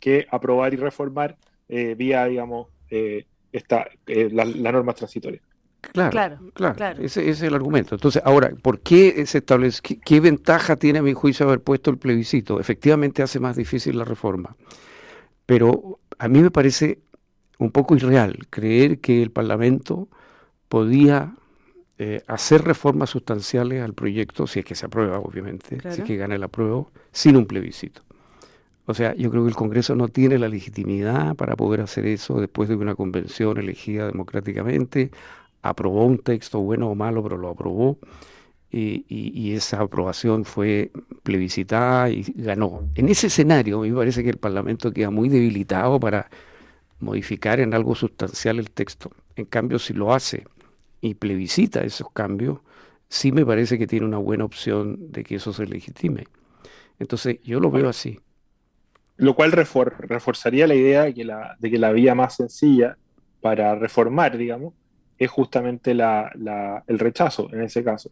que 0.00 0.26
aprobar 0.30 0.72
y 0.72 0.78
reformar 0.78 1.36
eh, 1.68 1.94
vía, 1.94 2.24
digamos, 2.24 2.68
eh, 2.88 3.26
esta, 3.52 3.86
eh, 4.06 4.30
la, 4.32 4.72
norma 4.72 4.94
transitoria. 4.94 5.42
Claro, 5.92 6.40
claro, 6.54 7.02
Ese, 7.02 7.28
es 7.28 7.42
el 7.42 7.54
argumento. 7.54 7.94
Entonces, 7.94 8.22
ahora, 8.24 8.50
¿por 8.62 8.80
qué 8.80 9.26
se 9.26 9.38
establece, 9.38 9.82
qué, 9.82 10.20
ventaja 10.20 10.76
tiene 10.76 11.00
a 11.00 11.02
mi 11.02 11.12
juicio 11.12 11.44
haber 11.44 11.60
puesto 11.60 11.90
el 11.90 11.98
plebiscito? 11.98 12.58
Efectivamente 12.58 13.22
hace 13.22 13.38
más 13.38 13.56
difícil 13.56 13.98
la 13.98 14.06
reforma, 14.06 14.56
pero 15.44 16.00
a 16.18 16.26
mí 16.28 16.40
me 16.40 16.50
parece 16.50 17.00
un 17.58 17.70
poco 17.70 17.96
irreal 17.96 18.46
creer 18.48 19.00
que 19.00 19.22
el 19.22 19.30
Parlamento 19.30 20.08
podía 20.70 21.34
eh, 22.04 22.20
hacer 22.26 22.64
reformas 22.64 23.10
sustanciales 23.10 23.80
al 23.80 23.94
proyecto, 23.94 24.48
si 24.48 24.58
es 24.58 24.64
que 24.64 24.74
se 24.74 24.86
aprueba, 24.86 25.20
obviamente, 25.20 25.78
si 25.92 26.00
es 26.00 26.04
que 26.04 26.16
gana 26.16 26.34
el 26.34 26.42
apruebo, 26.42 26.90
sin 27.12 27.36
un 27.36 27.46
plebiscito. 27.46 28.02
O 28.86 28.94
sea, 28.94 29.14
yo 29.14 29.30
creo 29.30 29.44
que 29.44 29.50
el 29.50 29.54
Congreso 29.54 29.94
no 29.94 30.08
tiene 30.08 30.36
la 30.36 30.48
legitimidad 30.48 31.36
para 31.36 31.54
poder 31.54 31.80
hacer 31.80 32.06
eso 32.06 32.40
después 32.40 32.68
de 32.68 32.74
que 32.74 32.82
una 32.82 32.96
convención 32.96 33.56
elegida 33.56 34.06
democráticamente 34.08 35.12
aprobó 35.62 36.04
un 36.04 36.18
texto 36.18 36.58
bueno 36.58 36.88
o 36.88 36.96
malo, 36.96 37.22
pero 37.22 37.36
lo 37.38 37.50
aprobó. 37.50 37.98
Y, 38.72 39.54
esa 39.54 39.80
aprobación 39.82 40.44
fue 40.44 40.90
plebiscitada 41.22 42.10
y 42.10 42.24
ganó. 42.34 42.82
En 42.96 43.10
ese 43.10 43.28
escenario, 43.28 43.78
a 43.78 43.82
mí 43.82 43.90
me 43.90 43.96
parece 43.98 44.24
que 44.24 44.30
el 44.30 44.38
Parlamento 44.38 44.92
queda 44.92 45.10
muy 45.10 45.28
debilitado 45.28 46.00
para 46.00 46.28
modificar 46.98 47.60
en 47.60 47.74
algo 47.74 47.94
sustancial 47.94 48.58
el 48.58 48.70
texto. 48.70 49.12
En 49.36 49.44
cambio, 49.44 49.78
si 49.78 49.92
lo 49.92 50.12
hace 50.12 50.44
y 51.02 51.14
plebiscita 51.14 51.82
esos 51.82 52.10
cambios, 52.12 52.60
sí 53.08 53.32
me 53.32 53.44
parece 53.44 53.78
que 53.78 53.86
tiene 53.86 54.06
una 54.06 54.16
buena 54.16 54.44
opción 54.44 55.12
de 55.12 55.24
que 55.24 55.34
eso 55.34 55.52
se 55.52 55.66
legitime. 55.66 56.24
Entonces, 56.98 57.40
yo 57.42 57.60
lo 57.60 57.70
veo 57.70 57.90
así. 57.90 58.20
Lo 59.16 59.34
cual 59.34 59.52
reforzaría 59.52 60.66
la 60.66 60.74
idea 60.74 61.02
de 61.02 61.12
que 61.12 61.24
la, 61.24 61.56
de 61.58 61.70
que 61.70 61.78
la 61.78 61.92
vía 61.92 62.14
más 62.14 62.36
sencilla 62.36 62.96
para 63.40 63.74
reformar, 63.74 64.38
digamos, 64.38 64.72
es 65.18 65.30
justamente 65.30 65.92
la, 65.94 66.32
el 66.86 66.98
rechazo 66.98 67.52
en 67.52 67.62
ese 67.62 67.84
caso. 67.84 68.10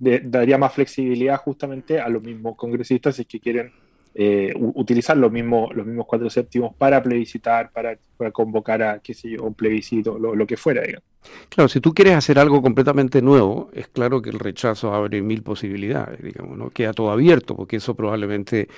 daría 0.00 0.58
más 0.58 0.74
flexibilidad 0.74 1.38
justamente 1.38 2.00
a 2.00 2.08
los 2.08 2.22
mismos 2.22 2.56
congresistas 2.56 3.16
si 3.16 3.22
es 3.22 3.28
que 3.28 3.40
quieren 3.40 3.72
eh, 4.16 4.54
utilizar 4.56 5.16
los 5.16 5.32
mismos, 5.32 5.74
los 5.74 5.84
mismos 5.84 6.06
cuatro 6.06 6.30
séptimos 6.30 6.72
para 6.76 7.02
plebiscitar, 7.02 7.72
para, 7.72 7.98
convocar 8.32 8.80
a, 8.80 8.98
qué 9.00 9.12
sé 9.12 9.30
yo, 9.30 9.42
un 9.42 9.54
plebiscito, 9.54 10.18
lo, 10.18 10.46
que 10.46 10.56
fuera, 10.56 10.82
digamos. 10.82 11.08
Claro, 11.48 11.68
si 11.68 11.80
tú 11.80 11.92
quieres 11.92 12.14
hacer 12.14 12.38
algo 12.38 12.62
completamente 12.62 13.20
nuevo, 13.20 13.70
es 13.72 13.88
claro 13.88 14.22
que 14.22 14.30
el 14.30 14.38
rechazo 14.38 14.94
abre 14.94 15.20
mil 15.20 15.42
posibilidades, 15.42 16.22
digamos, 16.22 16.56
¿no? 16.56 16.70
Queda 16.70 16.92
todo 16.92 17.10
abierto, 17.10 17.56
porque 17.56 17.76
eso 17.76 17.94
probablemente 17.94 18.68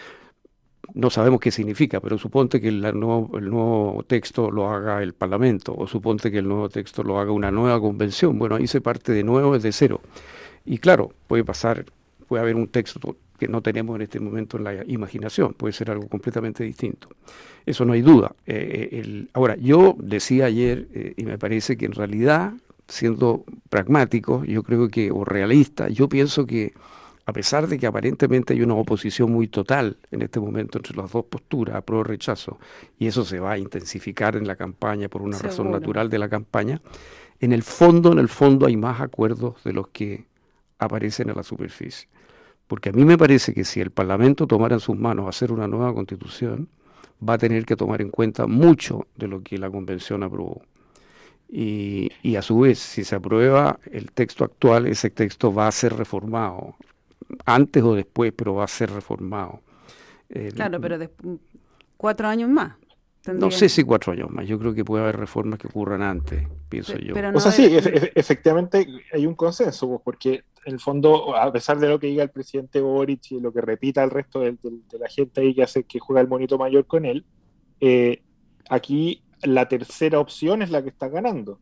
no 0.94 1.10
sabemos 1.10 1.40
qué 1.40 1.50
significa, 1.50 2.00
pero 2.00 2.16
suponte 2.16 2.58
que 2.58 2.68
el 2.68 2.80
nuevo, 2.98 3.36
el 3.36 3.50
nuevo 3.50 4.04
texto 4.06 4.50
lo 4.50 4.70
haga 4.70 5.02
el 5.02 5.12
Parlamento, 5.12 5.74
o 5.76 5.86
suponte 5.86 6.30
que 6.30 6.38
el 6.38 6.48
nuevo 6.48 6.70
texto 6.70 7.02
lo 7.02 7.18
haga 7.18 7.32
una 7.32 7.50
nueva 7.50 7.78
convención. 7.78 8.38
Bueno, 8.38 8.54
ahí 8.54 8.66
se 8.66 8.80
parte 8.80 9.12
de 9.12 9.22
nuevo 9.22 9.52
desde 9.52 9.72
cero. 9.72 10.00
Y 10.64 10.78
claro, 10.78 11.12
puede 11.26 11.44
pasar, 11.44 11.84
puede 12.26 12.42
haber 12.42 12.56
un 12.56 12.68
texto 12.68 13.16
que 13.38 13.48
no 13.48 13.62
tenemos 13.62 13.96
en 13.96 14.02
este 14.02 14.20
momento 14.20 14.56
en 14.56 14.64
la 14.64 14.84
imaginación, 14.86 15.54
puede 15.54 15.72
ser 15.72 15.90
algo 15.90 16.08
completamente 16.08 16.64
distinto. 16.64 17.08
Eso 17.64 17.84
no 17.84 17.92
hay 17.92 18.02
duda. 18.02 18.34
Eh, 18.46 18.88
eh, 18.92 19.26
ahora, 19.32 19.56
yo 19.56 19.96
decía 19.98 20.46
ayer, 20.46 20.88
eh, 20.94 21.14
y 21.16 21.24
me 21.24 21.38
parece 21.38 21.76
que 21.76 21.86
en 21.86 21.92
realidad, 21.92 22.52
siendo 22.88 23.44
pragmático, 23.68 24.44
yo 24.44 24.62
creo 24.62 24.88
que, 24.88 25.10
o 25.10 25.24
realista, 25.24 25.88
yo 25.88 26.08
pienso 26.08 26.46
que 26.46 26.72
a 27.28 27.32
pesar 27.32 27.66
de 27.66 27.76
que 27.76 27.88
aparentemente 27.88 28.54
hay 28.54 28.62
una 28.62 28.74
oposición 28.74 29.32
muy 29.32 29.48
total 29.48 29.96
en 30.12 30.22
este 30.22 30.38
momento 30.38 30.78
entre 30.78 30.96
las 30.96 31.10
dos 31.10 31.24
posturas, 31.24 31.82
pro 31.82 32.04
rechazo, 32.04 32.58
y 33.00 33.08
eso 33.08 33.24
se 33.24 33.40
va 33.40 33.52
a 33.52 33.58
intensificar 33.58 34.36
en 34.36 34.46
la 34.46 34.54
campaña 34.54 35.08
por 35.08 35.22
una 35.22 35.36
razón 35.36 35.72
natural 35.72 36.08
de 36.08 36.20
la 36.20 36.28
campaña, 36.28 36.80
en 37.40 37.52
el 37.52 37.64
fondo, 37.64 38.12
en 38.12 38.20
el 38.20 38.28
fondo 38.28 38.66
hay 38.66 38.76
más 38.76 39.00
acuerdos 39.00 39.62
de 39.64 39.72
los 39.72 39.88
que 39.88 40.24
aparecen 40.78 41.28
a 41.30 41.34
la 41.34 41.42
superficie. 41.42 42.08
Porque 42.66 42.88
a 42.88 42.92
mí 42.92 43.04
me 43.04 43.16
parece 43.16 43.54
que 43.54 43.64
si 43.64 43.80
el 43.80 43.90
Parlamento 43.90 44.46
tomara 44.46 44.74
en 44.74 44.80
sus 44.80 44.96
manos 44.96 45.28
hacer 45.28 45.52
una 45.52 45.68
nueva 45.68 45.94
constitución, 45.94 46.68
va 47.26 47.34
a 47.34 47.38
tener 47.38 47.64
que 47.64 47.76
tomar 47.76 48.02
en 48.02 48.10
cuenta 48.10 48.46
mucho 48.46 49.06
de 49.16 49.28
lo 49.28 49.42
que 49.42 49.58
la 49.58 49.70
convención 49.70 50.22
aprobó. 50.22 50.62
Y, 51.48 52.10
y, 52.22 52.34
a 52.34 52.42
su 52.42 52.58
vez, 52.58 52.80
si 52.80 53.04
se 53.04 53.14
aprueba 53.14 53.78
el 53.92 54.10
texto 54.10 54.44
actual, 54.44 54.86
ese 54.86 55.10
texto 55.10 55.54
va 55.54 55.68
a 55.68 55.72
ser 55.72 55.94
reformado, 55.94 56.74
antes 57.44 57.82
o 57.84 57.94
después, 57.94 58.32
pero 58.36 58.54
va 58.54 58.64
a 58.64 58.68
ser 58.68 58.90
reformado. 58.90 59.60
claro, 60.54 60.80
pero 60.80 60.98
de, 60.98 61.08
cuatro 61.96 62.26
años 62.26 62.50
más. 62.50 62.74
No 63.32 63.50
sé 63.50 63.68
si 63.68 63.82
cuatro 63.82 64.12
años 64.12 64.30
más, 64.30 64.46
yo 64.46 64.58
creo 64.58 64.72
que 64.72 64.84
puede 64.84 65.02
haber 65.02 65.16
reformas 65.16 65.58
que 65.58 65.66
ocurran 65.66 66.00
antes, 66.00 66.46
pienso 66.68 66.96
yo. 66.96 67.14
o 67.34 67.40
sea, 67.40 67.50
sí, 67.50 67.76
efectivamente 68.14 68.86
hay 69.12 69.26
un 69.26 69.34
consenso, 69.34 69.88
pues, 69.88 70.00
porque 70.04 70.44
en 70.66 70.74
el 70.74 70.80
fondo, 70.80 71.36
a 71.36 71.52
pesar 71.52 71.78
de 71.78 71.88
lo 71.88 72.00
que 72.00 72.08
diga 72.08 72.24
el 72.24 72.30
presidente 72.30 72.80
Boric 72.80 73.30
y 73.30 73.40
lo 73.40 73.52
que 73.52 73.60
repita 73.60 74.02
el 74.02 74.10
resto 74.10 74.40
de, 74.40 74.56
la 74.98 75.08
gente 75.08 75.40
ahí 75.40 75.54
que 75.54 75.62
hace 75.62 75.84
que 75.84 76.00
juega 76.00 76.20
el 76.20 76.28
monito 76.28 76.58
mayor 76.58 76.86
con 76.86 77.06
él, 77.06 77.24
eh, 77.80 78.22
aquí 78.68 79.22
la 79.42 79.68
tercera 79.68 80.18
opción 80.18 80.62
es 80.62 80.70
la 80.70 80.82
que 80.82 80.88
está 80.88 81.08
ganando. 81.08 81.60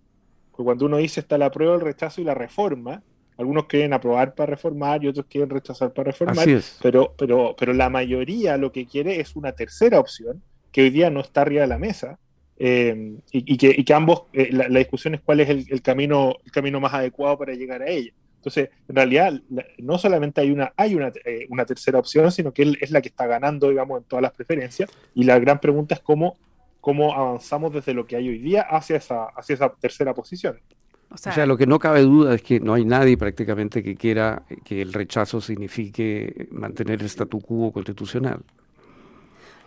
Porque 0.51 0.65
cuando 0.65 0.87
uno 0.87 0.97
dice 0.97 1.21
está 1.21 1.37
la 1.37 1.51
prueba, 1.51 1.75
el 1.75 1.83
rechazo 1.83 2.23
y 2.23 2.25
la 2.25 2.35
reforma, 2.35 3.03
algunos 3.37 3.67
quieren 3.67 3.93
aprobar 3.93 4.35
para 4.35 4.53
reformar 4.53 5.05
y 5.05 5.09
otros 5.09 5.27
quieren 5.27 5.51
rechazar 5.51 5.93
para 5.93 6.13
reformar, 6.13 6.49
pero, 6.81 7.15
pero, 7.19 7.55
pero 7.59 7.75
la 7.75 7.91
mayoría 7.91 8.57
lo 8.57 8.73
que 8.73 8.87
quiere 8.87 9.21
es 9.21 9.37
una 9.37 9.53
tercera 9.53 10.01
opción 10.01 10.43
que 10.73 10.83
hoy 10.83 10.91
día 10.91 11.11
no 11.11 11.21
está 11.21 11.43
arriba 11.43 11.63
de 11.63 11.69
la 11.69 11.79
mesa 11.79 12.19
eh, 12.57 13.17
y, 13.33 13.57
que, 13.57 13.95
ambos, 13.95 14.25
eh, 14.33 14.49
la, 14.51 14.79
discusión 14.79 15.15
es 15.15 15.21
cuál 15.21 15.41
es 15.41 15.49
el, 15.51 15.83
camino, 15.83 16.37
el 16.45 16.53
camino 16.53 16.81
más 16.81 16.95
adecuado 16.95 17.37
para 17.37 17.53
llegar 17.53 17.83
a 17.83 17.89
ella. 17.89 18.13
Entonces, 18.45 18.69
en 18.89 18.97
realidad, 18.97 19.41
no 19.79 19.97
solamente 19.97 20.43
hay 20.43 20.51
una, 20.51 20.75
hay 20.77 20.95
una, 20.95 21.11
eh, 21.25 21.47
una 21.49 21.65
tercera 21.65 21.99
opción, 21.99 22.31
sino 22.31 22.53
que 22.53 22.77
es 22.79 22.91
la 22.91 23.01
que 23.01 23.09
está 23.09 23.27
ganando, 23.27 23.71
digamos, 23.71 24.03
en 24.03 24.05
todas 24.05 24.23
las 24.23 24.33
preferencias. 24.33 24.91
Y 25.15 25.25
la 25.25 25.39
gran 25.39 25.61
pregunta 25.61 25.95
es 25.95 26.01
cómo, 26.03 26.37
cómo 26.83 27.15
avanzamos 27.15 27.73
desde 27.73 27.95
lo 27.95 28.07
que 28.07 28.17
hay 28.17 28.29
hoy 28.29 28.39
día 28.39 28.61
hacia 28.63 28.97
esa, 28.97 29.29
hacia 29.35 29.55
esa 29.55 29.71
tercera 29.71 30.13
posición. 30.13 30.61
O 31.09 31.17
sea, 31.17 31.47
lo 31.47 31.57
que 31.57 31.67
no 31.67 31.79
cabe 31.79 32.03
duda 32.03 32.35
es 32.35 32.43
que 32.43 32.61
no 32.61 32.75
hay 32.75 32.85
nadie 32.85 33.17
prácticamente 33.17 33.83
que 33.83 33.95
quiera 33.95 34.43
que 34.63 34.83
el 34.83 34.93
rechazo 34.93 35.41
signifique 35.41 36.49
mantener 36.51 37.01
el 37.01 37.07
statu 37.07 37.41
quo 37.41 37.73
constitucional. 37.73 38.41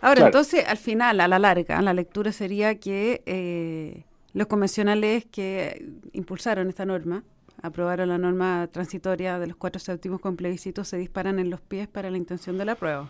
Ahora, 0.00 0.26
entonces, 0.26 0.64
al 0.68 0.76
final, 0.76 1.18
a 1.18 1.26
la 1.26 1.40
larga, 1.40 1.82
la 1.82 1.94
lectura 1.94 2.30
sería 2.30 2.78
que 2.78 3.22
eh, 3.26 4.04
los 4.34 4.46
convencionales 4.46 5.24
que 5.24 5.84
impulsaron 6.12 6.68
esta 6.68 6.84
norma, 6.84 7.24
aprobaron 7.62 8.08
la 8.08 8.18
norma 8.18 8.68
transitoria 8.70 9.38
de 9.38 9.46
los 9.46 9.56
cuatro 9.56 9.80
séptimos 9.80 10.20
con 10.20 10.36
plebiscito, 10.36 10.84
se 10.84 10.96
disparan 10.96 11.38
en 11.38 11.50
los 11.50 11.60
pies 11.60 11.88
para 11.88 12.10
la 12.10 12.18
intención 12.18 12.58
de 12.58 12.64
la 12.64 12.74
prueba. 12.74 13.08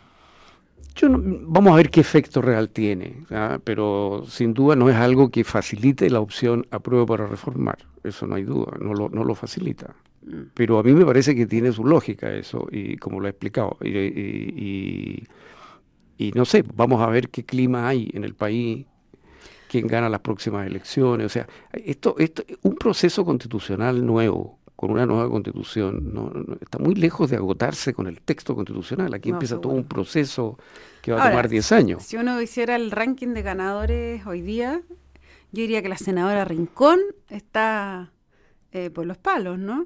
Yo 0.95 1.09
vamos 1.11 1.73
a 1.73 1.77
ver 1.77 1.91
qué 1.91 2.01
efecto 2.01 2.41
real 2.41 2.71
tiene, 2.71 3.25
pero 3.65 4.25
sin 4.29 4.55
duda 4.55 4.77
no 4.77 4.89
es 4.89 4.97
algo 4.97 5.31
que 5.31 5.43
facilite 5.45 6.09
la 6.09 6.21
opción 6.21 6.67
aprueba 6.71 7.05
para 7.05 7.27
reformar, 7.27 7.79
eso 8.05 8.27
no 8.27 8.37
hay 8.37 8.45
duda, 8.45 8.73
no 8.81 8.95
lo, 8.95 9.09
no 9.09 9.25
lo 9.25 9.35
facilita. 9.35 9.95
Mm. 10.23 10.43
Pero 10.55 10.79
a 10.79 10.83
mí 10.83 10.93
me 10.93 11.05
parece 11.05 11.35
que 11.35 11.47
tiene 11.47 11.73
su 11.73 11.85
lógica 11.85 12.33
eso, 12.33 12.69
y 12.71 12.97
como 12.97 13.21
lo 13.21 13.27
he 13.27 13.31
explicado. 13.31 13.77
y 13.83 15.25
y 16.19 16.33
no 16.33 16.45
sé, 16.45 16.65
vamos 16.75 17.01
a 17.01 17.07
ver 17.07 17.31
qué 17.31 17.45
clima 17.45 17.89
hay 17.89 18.11
en 18.13 18.25
el 18.25 18.35
país, 18.35 18.87
quién 19.69 19.87
gana 19.87 20.09
las 20.09 20.21
próximas 20.21 20.67
elecciones. 20.67 21.27
O 21.27 21.29
sea, 21.29 21.47
esto, 21.73 22.17
esto 22.19 22.43
un 22.63 22.75
proceso 22.75 23.25
constitucional 23.25 24.05
nuevo, 24.05 24.59
con 24.75 24.91
una 24.91 25.07
nueva 25.07 25.29
constitución, 25.29 26.13
no, 26.13 26.33
está 26.61 26.79
muy 26.79 26.95
lejos 26.95 27.31
de 27.31 27.37
agotarse 27.37 27.93
con 27.93 28.07
el 28.07 28.21
texto 28.21 28.55
constitucional. 28.55 29.13
Aquí 29.15 29.31
empieza 29.31 29.61
todo 29.61 29.73
un 29.73 29.85
proceso 29.85 30.59
que 31.03 31.13
va 31.13 31.25
a 31.25 31.31
tomar 31.31 31.49
10 31.49 31.73
años. 31.73 32.03
Si 32.03 32.17
uno 32.17 32.41
hiciera 32.41 32.77
el 32.77 32.91
ranking 32.91 33.35
de 33.35 33.43
ganadores 33.43 34.27
hoy 34.27 34.41
día, 34.41 34.83
yo 35.53 35.63
diría 35.63 35.83
que 35.83 35.89
la 35.89 35.99
senadora 35.99 36.45
Rincón 36.45 37.01
está 37.29 38.13
eh, 38.73 38.91
por 38.91 39.07
los 39.07 39.19
palos, 39.19 39.59
¿no? 39.59 39.85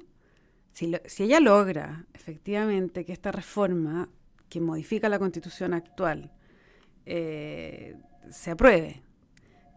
Si, 0.72 0.94
si 1.06 1.24
ella 1.24 1.40
logra 1.40 2.06
efectivamente 2.14 3.04
que 3.04 3.12
esta 3.12 3.32
reforma 3.32 4.08
que 4.48 4.60
modifica 4.60 5.08
la 5.08 5.18
constitución 5.18 5.74
actual 5.74 6.30
eh, 7.06 7.96
se 8.30 8.50
apruebe 8.50 9.02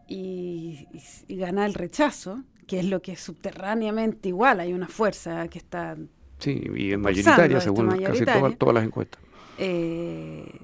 y, 0.07 0.87
gana 1.29 1.65
el 1.65 1.73
rechazo, 1.73 2.43
que 2.67 2.79
es 2.79 2.85
lo 2.85 3.01
que 3.01 3.15
subterráneamente 3.15 4.29
igual 4.29 4.59
hay 4.59 4.73
una 4.73 4.87
fuerza 4.87 5.47
que 5.47 5.59
está... 5.59 5.97
Sí, 6.39 6.61
y 6.75 6.91
es 6.91 6.99
mayoritaria 6.99 7.61
según 7.61 7.97
casi 7.99 8.25
todas, 8.57 8.75
las 8.75 8.83
encuestas. 8.83 9.21
Eh, 9.57 10.59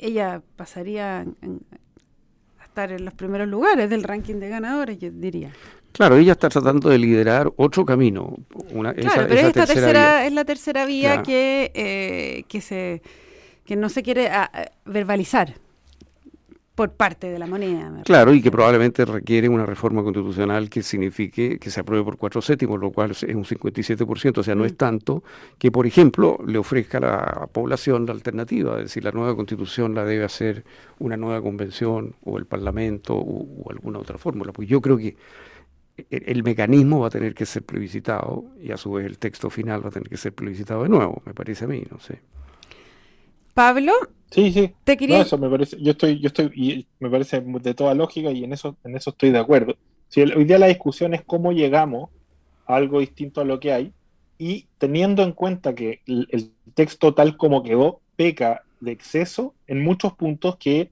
ella 0.00 0.42
pasaría 0.56 1.20
a 1.20 2.64
estar 2.64 2.92
en 2.92 3.04
los 3.04 3.14
primeros 3.14 3.48
lugares 3.48 3.90
del 3.90 4.04
ranking 4.04 4.36
de 4.36 4.48
ganadores, 4.48 4.98
yo 4.98 5.10
diría. 5.10 5.52
Claro, 5.92 6.16
ella 6.16 6.32
está 6.32 6.48
tratando 6.48 6.88
de 6.88 6.98
liderar 6.98 7.52
otro 7.56 7.84
camino. 7.84 8.36
Una, 8.70 8.94
claro, 8.94 9.26
pero 9.28 9.48
esta 9.48 9.66
tercera, 9.66 10.24
es 10.24 10.32
la 10.32 10.44
tercera 10.44 10.86
vía 10.86 11.22
que, 11.22 11.72
eh, 11.74 12.44
que 12.48 12.60
se 12.60 13.02
que 13.64 13.76
no 13.76 13.88
se 13.88 14.02
quiere 14.02 14.28
ah, 14.28 14.50
ah, 14.52 14.70
verbalizar 14.84 15.54
por 16.74 16.92
parte 16.92 17.30
de 17.30 17.38
la 17.38 17.46
moneda. 17.46 18.02
Claro, 18.04 18.32
y 18.32 18.40
que 18.40 18.50
probablemente 18.50 19.04
requiere 19.04 19.48
una 19.48 19.66
reforma 19.66 20.02
constitucional 20.02 20.70
que 20.70 20.82
signifique 20.82 21.58
que 21.58 21.70
se 21.70 21.80
apruebe 21.80 22.04
por 22.04 22.16
cuatro 22.16 22.40
séptimos, 22.40 22.80
lo 22.80 22.90
cual 22.90 23.10
es 23.10 23.22
un 23.24 23.44
57%, 23.44 24.38
o 24.38 24.42
sea, 24.42 24.54
no 24.54 24.64
es 24.64 24.72
mm. 24.72 24.76
tanto 24.76 25.22
que, 25.58 25.70
por 25.70 25.86
ejemplo, 25.86 26.38
le 26.46 26.58
ofrezca 26.58 26.98
a 26.98 27.00
la 27.00 27.46
población 27.52 28.06
la 28.06 28.12
alternativa, 28.12 28.76
es 28.78 28.84
decir, 28.84 29.04
la 29.04 29.12
nueva 29.12 29.36
constitución 29.36 29.94
la 29.94 30.04
debe 30.04 30.24
hacer 30.24 30.64
una 30.98 31.16
nueva 31.16 31.42
convención 31.42 32.14
o 32.24 32.38
el 32.38 32.46
Parlamento 32.46 33.16
o, 33.16 33.70
alguna 33.70 33.98
otra 33.98 34.16
fórmula, 34.16 34.52
porque 34.52 34.70
yo 34.70 34.80
creo 34.80 34.96
que 34.96 35.16
el, 36.08 36.22
el, 36.26 36.42
mecanismo 36.42 37.00
va 37.00 37.08
a 37.08 37.10
tener 37.10 37.34
que 37.34 37.44
ser 37.44 37.62
plebiscitado 37.64 38.44
y 38.62 38.72
a 38.72 38.78
su 38.78 38.92
vez 38.92 39.04
el 39.04 39.18
texto 39.18 39.50
final 39.50 39.84
va 39.84 39.88
a 39.88 39.92
tener 39.92 40.08
que 40.08 40.16
ser 40.16 40.32
plebiscitado 40.32 40.84
de 40.84 40.88
nuevo, 40.88 41.22
me 41.26 41.34
parece 41.34 41.66
a 41.66 41.68
mí, 41.68 41.84
no 41.90 42.00
sé. 42.00 42.20
Pablo. 43.54 43.92
Sí, 44.30 44.50
sí. 44.50 44.72
Te 44.84 44.96
quería... 44.96 45.20
eso 45.20 45.36
me 45.36 45.48
parece, 45.48 45.76
yo 45.80 45.92
estoy, 45.92 46.18
yo 46.18 46.28
estoy, 46.28 46.50
y 46.54 46.86
me 47.00 47.10
parece 47.10 47.40
de 47.40 47.74
toda 47.74 47.94
lógica 47.94 48.30
y 48.30 48.44
en 48.44 48.52
eso, 48.52 48.76
en 48.84 48.96
eso 48.96 49.10
estoy 49.10 49.30
de 49.30 49.38
acuerdo. 49.38 49.76
Si 50.08 50.22
hoy 50.22 50.44
día 50.44 50.58
la 50.58 50.66
discusión 50.66 51.14
es 51.14 51.22
cómo 51.22 51.52
llegamos 51.52 52.10
a 52.66 52.76
algo 52.76 53.00
distinto 53.00 53.40
a 53.40 53.44
lo 53.44 53.60
que 53.60 53.72
hay 53.72 53.92
y 54.38 54.66
teniendo 54.78 55.22
en 55.22 55.32
cuenta 55.32 55.74
que 55.74 56.00
el, 56.06 56.52
texto 56.74 57.12
tal 57.12 57.36
como 57.36 57.62
quedó 57.62 58.00
peca 58.16 58.62
de 58.80 58.92
exceso 58.92 59.54
en 59.66 59.84
muchos 59.84 60.14
puntos 60.14 60.56
que, 60.56 60.90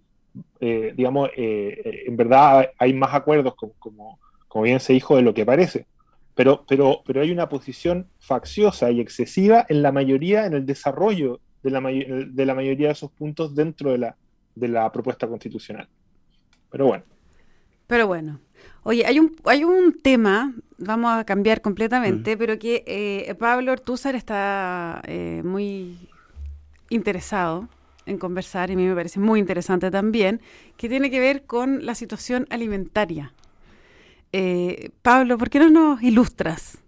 eh, 0.60 0.92
digamos, 0.94 1.30
eh, 1.36 2.04
en 2.06 2.16
verdad 2.16 2.70
hay 2.78 2.92
más 2.92 3.14
acuerdos, 3.14 3.54
como, 3.54 3.72
como, 3.78 4.18
como, 4.46 4.64
bien 4.64 4.78
se 4.78 4.92
dijo, 4.92 5.16
de 5.16 5.22
lo 5.22 5.32
que 5.32 5.46
parece. 5.46 5.86
Pero, 6.34 6.64
pero, 6.68 7.02
pero 7.06 7.22
hay 7.22 7.30
una 7.30 7.48
posición 7.48 8.06
facciosa 8.18 8.90
y 8.90 9.00
excesiva 9.00 9.64
en 9.68 9.80
la 9.80 9.90
mayoría 9.90 10.44
en 10.44 10.52
el 10.52 10.66
desarrollo 10.66 11.40
de 11.62 11.70
la, 11.70 11.80
de 11.80 12.46
la 12.46 12.54
mayoría 12.54 12.88
de 12.88 12.92
esos 12.92 13.10
puntos 13.10 13.54
dentro 13.54 13.92
de 13.92 13.98
la, 13.98 14.16
de 14.54 14.68
la 14.68 14.90
propuesta 14.90 15.26
constitucional. 15.26 15.88
Pero 16.70 16.86
bueno. 16.86 17.04
Pero 17.86 18.06
bueno. 18.06 18.40
Oye, 18.82 19.04
hay 19.04 19.18
un, 19.18 19.36
hay 19.44 19.64
un 19.64 19.98
tema, 20.00 20.54
vamos 20.78 21.12
a 21.12 21.24
cambiar 21.24 21.60
completamente, 21.60 22.36
pero 22.36 22.58
que 22.58 22.84
eh, 22.86 23.34
Pablo 23.34 23.72
Ortúzar 23.72 24.14
está 24.14 25.02
eh, 25.06 25.42
muy 25.44 25.98
interesado 26.88 27.68
en 28.06 28.18
conversar, 28.18 28.70
y 28.70 28.72
a 28.72 28.76
mí 28.76 28.86
me 28.86 28.94
parece 28.94 29.20
muy 29.20 29.38
interesante 29.38 29.90
también, 29.90 30.40
que 30.76 30.88
tiene 30.88 31.10
que 31.10 31.20
ver 31.20 31.44
con 31.44 31.84
la 31.84 31.94
situación 31.94 32.46
alimentaria. 32.50 33.34
Eh, 34.32 34.90
Pablo, 35.02 35.36
¿por 35.36 35.50
qué 35.50 35.58
no 35.58 35.70
nos 35.70 36.02
ilustras? 36.02 36.78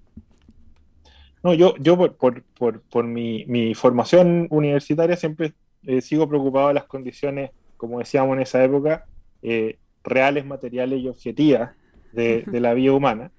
No, 1.42 1.54
yo, 1.54 1.74
yo 1.78 1.96
por, 1.96 2.42
por, 2.42 2.80
por, 2.82 3.04
mi, 3.04 3.44
mi, 3.46 3.74
formación 3.74 4.46
universitaria 4.50 5.16
siempre 5.16 5.54
eh, 5.84 6.00
sigo 6.00 6.28
preocupado 6.28 6.68
de 6.68 6.74
las 6.74 6.84
condiciones, 6.84 7.50
como 7.76 7.98
decíamos 7.98 8.36
en 8.36 8.42
esa 8.42 8.62
época, 8.62 9.06
eh, 9.42 9.78
reales, 10.04 10.46
materiales 10.46 11.00
y 11.00 11.08
objetivas 11.08 11.72
de, 12.12 12.44
de, 12.46 12.60
la 12.60 12.74
vida 12.74 12.92
humana. 12.92 13.32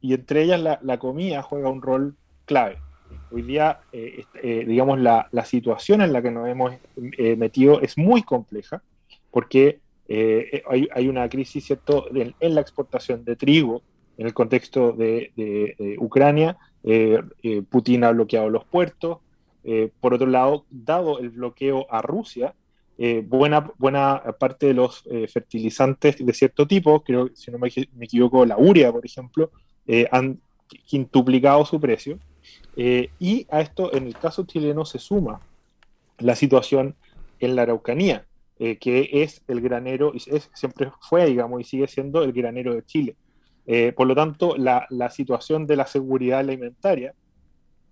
Y 0.00 0.14
entre 0.14 0.42
ellas 0.42 0.60
la, 0.60 0.80
la 0.82 0.98
comida 0.98 1.42
juega 1.42 1.70
un 1.70 1.82
rol 1.82 2.16
clave. 2.44 2.78
Hoy 3.30 3.42
día, 3.42 3.80
eh, 3.92 4.24
eh, 4.42 4.64
digamos, 4.66 4.98
la, 5.00 5.28
la, 5.32 5.44
situación 5.44 6.02
en 6.02 6.12
la 6.12 6.22
que 6.22 6.30
nos 6.30 6.48
hemos 6.48 6.74
eh, 7.18 7.36
metido 7.36 7.80
es 7.80 7.98
muy 7.98 8.22
compleja 8.22 8.82
porque 9.30 9.80
hay, 10.68 10.88
hay, 10.94 11.08
una 11.08 11.28
crisis 11.28 11.64
¿cierto? 11.64 12.06
En, 12.14 12.34
en, 12.38 12.54
la 12.54 12.60
exportación 12.60 13.24
de 13.24 13.36
trigo 13.36 13.82
en 14.18 14.26
el 14.26 14.34
contexto 14.34 14.92
de, 14.92 15.32
de, 15.34 15.74
de 15.78 15.96
Ucrania. 15.98 16.56
Putin 17.70 18.04
ha 18.04 18.10
bloqueado 18.10 18.50
los 18.50 18.64
puertos. 18.64 19.18
por 20.00 20.14
otro 20.14 20.26
lado, 20.26 20.66
dado 20.70 21.18
el 21.18 21.30
bloqueo 21.30 21.86
a 21.90 22.02
Rusia, 22.02 22.54
buena, 23.24 23.72
buena 23.78 24.22
parte 24.38 24.66
de 24.66 24.74
los 24.74 25.02
fertilizantes 25.32 26.16
de 26.18 26.32
cierto 26.34 26.66
tipo, 26.66 27.02
creo, 27.02 27.30
si 27.34 27.50
no 27.50 27.58
me, 27.58 27.68
equivoco, 27.68 28.44
la 28.44 28.58
urea, 28.58 28.92
por 28.92 29.06
ejemplo, 29.06 29.50
han 30.10 30.38
quintuplicado 30.86 31.64
su 31.64 31.80
precio. 31.80 32.18
Eh, 32.76 33.10
y 33.18 33.46
a 33.50 33.60
esto, 33.60 33.94
en 33.94 34.06
el 34.06 34.14
caso 34.14 34.44
chileno, 34.44 34.84
se 34.84 34.98
suma 34.98 35.40
la 36.18 36.34
situación 36.34 36.94
en 37.40 37.56
la 37.56 37.62
Araucanía, 37.62 38.26
eh, 38.58 38.76
que 38.76 39.10
es 39.12 39.42
el 39.48 39.60
granero, 39.60 40.12
es, 40.14 40.50
siempre 40.54 40.90
fue, 41.00 41.26
digamos, 41.26 41.60
y 41.60 41.64
sigue 41.64 41.86
siendo 41.86 42.22
el 42.22 42.32
granero 42.32 42.74
de 42.74 42.84
Chile. 42.84 43.16
Eh, 43.66 43.92
por 43.92 44.06
lo 44.06 44.14
tanto, 44.14 44.56
la, 44.56 44.86
la, 44.90 45.10
situación 45.10 45.66
de 45.66 45.76
la 45.76 45.86
seguridad 45.86 46.40
alimentaria, 46.40 47.14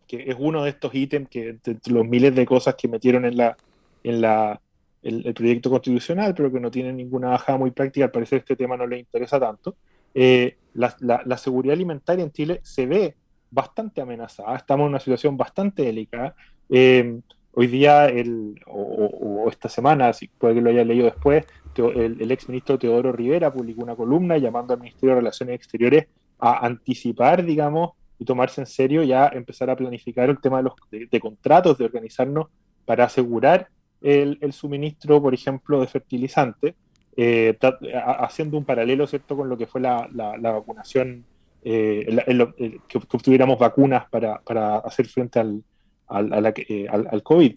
que 0.07 0.31
es 0.31 0.37
uno 0.39 0.65
de 0.65 0.71
estos 0.71 0.95
ítems 0.95 1.29
que 1.29 1.57
los 1.87 2.07
miles 2.07 2.35
de 2.35 2.45
cosas 2.45 2.75
que 2.75 2.89
metieron 2.89 3.25
en 3.25 3.37
la, 3.37 3.57
en 4.05 4.21
la 4.21 4.61
el, 5.03 5.27
el, 5.27 5.35
proyecto 5.35 5.71
constitucional, 5.71 6.35
pero 6.35 6.53
que 6.53 6.61
no 6.61 6.71
tienen 6.71 6.97
ninguna 6.97 7.31
bajada 7.31 7.59
muy 7.59 7.71
práctica, 7.71 8.05
al 8.05 8.11
parecer 8.11 8.41
este 8.41 8.57
tema 8.57 8.77
no 8.77 8.87
le 8.87 8.99
interesa 8.99 9.41
tanto. 9.41 9.77
La, 10.75 10.95
la, 11.01 11.23
la, 11.25 11.39
seguridad 11.39 11.75
alimentaria 11.75 12.23
en 12.23 12.33
Chile 12.33 12.61
se 12.63 12.87
ve 12.87 13.15
bastante 13.53 14.01
amenazada, 14.01 14.57
estamos 14.57 14.85
en 14.85 14.91
una 14.91 15.01
situación 15.01 15.37
bastante 15.37 15.83
delicada. 15.83 16.35
Eh, 16.71 17.21
hoy 17.53 17.67
día, 17.67 18.07
el, 18.07 18.61
o, 18.67 18.81
o, 18.83 19.49
esta 19.51 19.69
semana, 19.69 20.13
si 20.13 20.29
puede 20.29 20.55
que 20.55 20.61
lo 20.63 20.71
haya 20.71 20.85
leído 20.85 21.05
después, 21.05 21.45
el, 21.77 22.21
el 22.21 22.31
ex 22.31 22.49
ministro 22.49 22.79
Teodoro 22.79 23.13
Rivera 23.13 23.53
publicó 23.53 23.83
una 23.83 23.97
columna 23.97 24.39
llamando 24.39 24.75
al 24.75 24.81
Ministerio 24.81 25.15
de 25.15 25.21
Relaciones 25.21 25.57
Exteriores 25.57 26.07
a 26.39 26.67
anticipar, 26.67 27.45
digamos, 27.45 27.93
y 28.19 28.25
tomarse 28.25 28.61
en 28.61 28.67
serio, 28.67 29.03
ya 29.03 29.29
empezar 29.29 29.71
a 29.71 29.77
planificar 29.77 30.29
el 30.31 30.41
tema 30.41 30.59
de 30.59 30.63
los 30.65 30.75
de, 30.91 31.07
de 31.07 31.21
contratos, 31.21 31.79
de 31.79 31.85
organizarnos 31.85 32.49
para 32.85 33.05
asegurar 33.05 33.69
el, 34.01 34.39
el, 34.41 34.53
suministro, 34.53 35.23
por 35.23 35.35
ejemplo, 35.35 35.81
de 35.81 35.87
fertilizantes, 35.87 36.75
eh, 37.17 37.57
haciendo 38.19 38.59
un 38.59 38.65
paralelo, 38.65 39.07
¿cierto?, 39.07 39.37
con 39.37 39.49
lo 39.49 39.57
que 39.57 39.67
fue 39.67 39.81
la, 39.81 40.09
la, 40.13 40.53
vacunación 40.53 41.25
eh, 41.63 42.07
que, 42.89 42.99
obtuviéramos 42.99 43.59
vacunas 43.59 44.09
para, 44.09 44.41
para 44.41 44.79
hacer 44.79 45.07
frente 45.07 45.39
al, 45.39 45.63
al, 46.09 46.53
eh, 46.57 46.87
al, 46.91 47.09
al 47.11 47.23
COVID. 47.23 47.57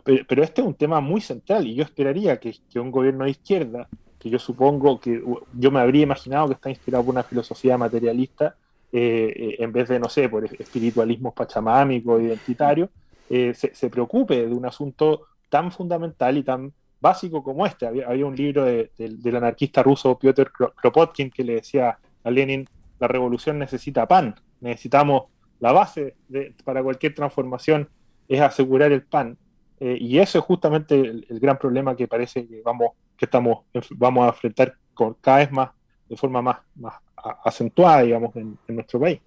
Eh, 0.00 0.02
pero, 0.04 0.24
pero, 0.28 0.42
este 0.42 0.60
es 0.60 0.66
un 0.66 0.74
tema 0.74 1.00
muy 1.00 1.20
central 1.20 1.66
y 1.66 1.74
yo 1.74 1.84
esperaría 1.84 2.38
que, 2.38 2.54
que, 2.70 2.80
un 2.80 2.90
gobierno 2.90 3.24
de 3.24 3.30
izquierda, 3.30 3.88
que 4.18 4.30
yo 4.30 4.38
supongo 4.38 5.00
que 5.00 5.22
yo 5.54 5.70
me 5.70 5.80
habría 5.80 6.02
imaginado 6.02 6.48
que 6.48 6.54
está 6.54 6.70
inspirado 6.70 7.04
por 7.04 7.14
una 7.14 7.22
filosofía 7.22 7.78
materialista, 7.78 8.56
eh, 8.92 9.56
en 9.58 9.72
vez 9.72 9.88
de, 9.88 9.98
no 9.98 10.08
sé, 10.08 10.28
por 10.28 10.44
espiritualismo 10.44 11.32
pachamámico, 11.32 12.20
identitario, 12.20 12.90
se, 13.28 13.54
se, 13.54 13.90
preocupe 13.90 14.44
de 14.44 14.52
un 14.52 14.66
asunto 14.66 15.28
tan 15.48 15.70
fundamental 15.70 16.36
y 16.36 16.42
tan 16.42 16.72
básico 17.00 17.44
como 17.44 17.64
este. 17.64 17.86
Había, 17.86 18.08
había 18.08 18.26
un 18.26 18.34
libro 18.34 18.64
de, 18.64 18.90
de, 18.98 19.08
del 19.08 19.36
anarquista 19.36 19.84
ruso 19.84 20.18
Piotr 20.18 20.50
Kropotkin 20.50 21.30
que 21.30 21.44
le 21.44 21.54
decía 21.54 21.96
a 22.24 22.30
Lenin, 22.30 22.66
la 22.98 23.06
revolución 23.06 23.58
necesita 23.58 24.08
pan, 24.08 24.34
necesitamos 24.60 25.24
la 25.60 25.72
base 25.72 26.16
de, 26.28 26.54
para 26.64 26.82
cualquier 26.82 27.14
transformación 27.14 27.88
es 28.28 28.40
asegurar 28.40 28.92
el 28.92 29.02
pan. 29.02 29.36
Eh, 29.80 29.96
y 29.98 30.18
eso 30.18 30.38
es 30.38 30.44
justamente 30.44 30.94
el, 30.94 31.26
el, 31.28 31.40
gran 31.40 31.58
problema 31.58 31.96
que 31.96 32.06
parece 32.06 32.46
que 32.46 32.60
vamos, 32.62 32.90
que 33.16 33.24
estamos, 33.24 33.64
vamos 33.96 34.26
a 34.26 34.28
enfrentar 34.28 34.76
con, 34.92 35.14
cada 35.14 35.38
vez 35.38 35.50
más, 35.50 35.70
de 36.08 36.16
forma 36.16 36.42
más, 36.42 36.58
más 36.74 36.94
acentuada, 37.44 38.02
digamos, 38.02 38.36
en, 38.36 38.58
en 38.68 38.74
nuestro 38.74 39.00
país. 39.00 39.20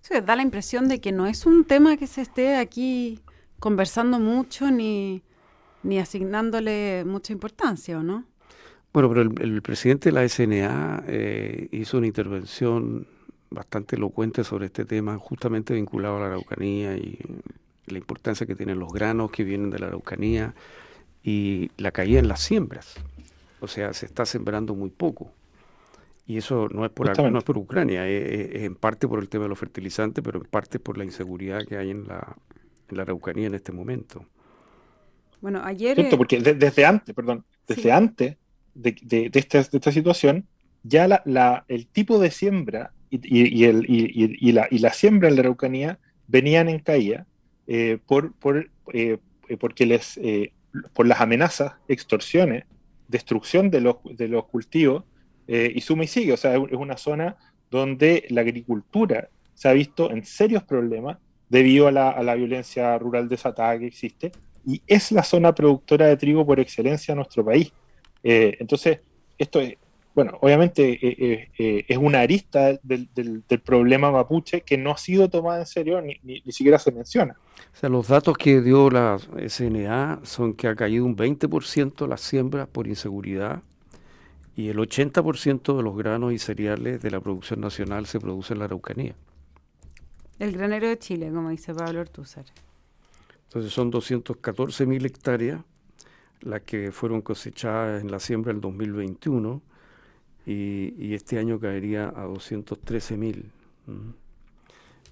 Sí, 0.00 0.14
da 0.20 0.36
la 0.36 0.42
impresión 0.42 0.88
de 0.88 1.00
que 1.00 1.12
no 1.12 1.26
es 1.26 1.46
un 1.46 1.64
tema 1.64 1.96
que 1.96 2.06
se 2.06 2.22
esté 2.22 2.56
aquí 2.56 3.20
conversando 3.60 4.18
mucho 4.18 4.70
ni, 4.70 5.22
ni 5.84 5.98
asignándole 5.98 7.04
mucha 7.06 7.32
importancia, 7.32 7.98
¿o 7.98 8.02
no? 8.02 8.24
Bueno, 8.92 9.08
pero 9.08 9.22
el, 9.22 9.40
el, 9.40 9.62
presidente 9.62 10.10
de 10.10 10.12
la 10.12 10.28
SNA 10.28 11.04
eh, 11.06 11.68
hizo 11.72 11.98
una 11.98 12.06
intervención 12.06 13.06
bastante 13.50 13.96
elocuente 13.96 14.44
sobre 14.44 14.66
este 14.66 14.84
tema, 14.84 15.18
justamente 15.18 15.74
vinculado 15.74 16.16
a 16.16 16.20
la 16.20 16.26
Araucanía 16.26 16.96
y 16.96 17.18
la 17.86 17.98
importancia 17.98 18.46
que 18.46 18.54
tienen 18.54 18.78
los 18.78 18.92
granos 18.92 19.30
que 19.30 19.44
vienen 19.44 19.70
de 19.70 19.78
la 19.78 19.86
Araucanía 19.86 20.54
y 21.22 21.70
la 21.76 21.90
caída 21.90 22.18
en 22.18 22.28
las 22.28 22.40
siembras. 22.40 22.94
O 23.60 23.68
sea, 23.68 23.92
se 23.92 24.06
está 24.06 24.26
sembrando 24.26 24.74
muy 24.74 24.90
poco. 24.90 25.32
Y 26.26 26.38
eso 26.38 26.68
no 26.70 26.84
es 26.84 26.90
por, 26.90 27.18
no 27.30 27.38
es 27.38 27.44
por 27.44 27.58
Ucrania, 27.58 28.08
es, 28.08 28.54
es, 28.54 28.62
en 28.62 28.76
parte 28.76 29.06
por 29.06 29.20
el 29.20 29.28
tema 29.28 29.44
de 29.44 29.50
los 29.50 29.58
fertilizantes, 29.58 30.24
pero 30.24 30.40
en 30.40 30.46
parte 30.46 30.78
por 30.78 30.96
la 30.96 31.04
inseguridad 31.04 31.64
que 31.66 31.76
hay 31.76 31.90
en 31.90 32.08
la, 32.08 32.36
en 32.88 32.96
la 32.96 33.02
Araucanía 33.02 33.46
en 33.46 33.54
este 33.54 33.72
momento. 33.72 34.24
Bueno, 35.42 35.60
ayer... 35.62 35.94
Cierto, 35.94 36.16
porque 36.16 36.40
de, 36.40 36.54
desde 36.54 36.86
antes, 36.86 37.14
perdón, 37.14 37.44
desde 37.68 37.82
sí. 37.82 37.90
antes 37.90 38.36
de, 38.74 38.96
de, 39.02 39.28
de, 39.28 39.38
esta, 39.38 39.62
de, 39.62 39.76
esta, 39.76 39.92
situación, 39.92 40.46
ya 40.82 41.06
la, 41.06 41.22
la, 41.26 41.66
el 41.68 41.86
tipo 41.86 42.18
de 42.18 42.30
siembra 42.30 42.92
y, 43.10 43.16
y, 43.16 43.60
y, 43.60 43.64
el, 43.64 43.84
y, 43.86 44.52
la, 44.52 44.66
y, 44.70 44.78
la, 44.78 44.92
siembra 44.94 45.28
en 45.28 45.36
la 45.36 45.42
Araucanía 45.42 45.98
venían 46.26 46.70
en 46.70 46.78
caída 46.78 47.26
eh, 47.66 47.98
por, 48.06 48.32
por, 48.34 48.70
eh, 48.92 49.18
porque 49.58 49.86
les, 49.86 50.16
eh, 50.18 50.52
por 50.92 51.06
las 51.06 51.20
amenazas, 51.20 51.74
extorsiones, 51.88 52.64
destrucción 53.08 53.70
de 53.70 53.80
los, 53.80 53.96
de 54.04 54.28
los 54.28 54.46
cultivos, 54.46 55.04
eh, 55.46 55.70
y 55.74 55.80
suma 55.80 56.04
y 56.04 56.08
sigue. 56.08 56.32
O 56.32 56.36
sea, 56.36 56.54
es 56.54 56.72
una 56.72 56.96
zona 56.96 57.36
donde 57.70 58.24
la 58.30 58.40
agricultura 58.40 59.28
se 59.54 59.68
ha 59.68 59.72
visto 59.72 60.10
en 60.10 60.24
serios 60.24 60.62
problemas 60.64 61.18
debido 61.48 61.86
a 61.86 61.92
la, 61.92 62.10
a 62.10 62.22
la 62.22 62.34
violencia 62.34 62.98
rural 62.98 63.28
desatada 63.28 63.78
que 63.78 63.86
existe, 63.86 64.32
y 64.66 64.80
es 64.86 65.12
la 65.12 65.22
zona 65.22 65.54
productora 65.54 66.06
de 66.06 66.16
trigo 66.16 66.46
por 66.46 66.58
excelencia 66.58 67.12
en 67.12 67.16
nuestro 67.18 67.44
país. 67.44 67.72
Eh, 68.22 68.56
entonces, 68.58 69.00
esto 69.36 69.60
es, 69.60 69.74
bueno, 70.14 70.38
obviamente 70.40 70.92
eh, 70.92 71.16
eh, 71.18 71.48
eh 71.58 71.84
es 71.88 71.98
una 71.98 72.20
arista 72.20 72.78
del, 72.82 73.08
del, 73.14 73.42
del, 73.48 73.60
problema 73.60 74.12
mapuche 74.12 74.60
que 74.60 74.78
no 74.78 74.92
ha 74.92 74.96
sido 74.96 75.28
tomada 75.28 75.60
en 75.60 75.66
serio 75.66 76.00
ni, 76.00 76.18
ni, 76.22 76.40
ni, 76.44 76.52
siquiera 76.52 76.78
se 76.78 76.92
menciona. 76.92 77.36
O 77.74 77.76
sea, 77.76 77.88
los 77.88 78.08
datos 78.08 78.38
que 78.38 78.60
dio 78.60 78.90
la 78.90 79.18
SNA 79.18 80.20
son 80.22 80.54
que 80.54 80.68
ha 80.68 80.76
caído 80.76 81.04
un 81.04 81.16
20% 81.16 82.06
las 82.06 82.20
siembras 82.20 82.68
por 82.68 82.86
inseguridad 82.86 83.62
y 84.56 84.68
el 84.68 84.78
80% 84.78 85.76
de 85.76 85.82
los 85.82 85.96
granos 85.96 86.32
y 86.32 86.38
cereales 86.38 87.02
de 87.02 87.10
la 87.10 87.20
producción 87.20 87.60
nacional 87.60 88.06
se 88.06 88.20
produce 88.20 88.52
en 88.52 88.60
la 88.60 88.66
Araucanía. 88.66 89.16
El 90.38 90.52
granero 90.52 90.88
de 90.88 90.98
Chile, 90.98 91.30
como 91.32 91.50
dice 91.50 91.74
Pablo 91.74 92.00
Ortúzar. 92.00 92.44
Entonces 93.48 93.72
son 93.72 93.90
214 93.90 94.86
mil 94.86 95.04
hectáreas 95.06 95.60
las 96.40 96.62
que 96.62 96.92
fueron 96.92 97.22
cosechadas 97.22 98.02
en 98.02 98.10
la 98.10 98.20
siembra 98.20 98.52
del 98.52 98.60
2021 98.60 99.62
y, 100.46 100.94
y 100.98 101.14
este 101.14 101.38
año 101.38 101.58
caería 101.58 102.12
a 102.14 102.24
213 102.24 103.16
mil. 103.16 103.50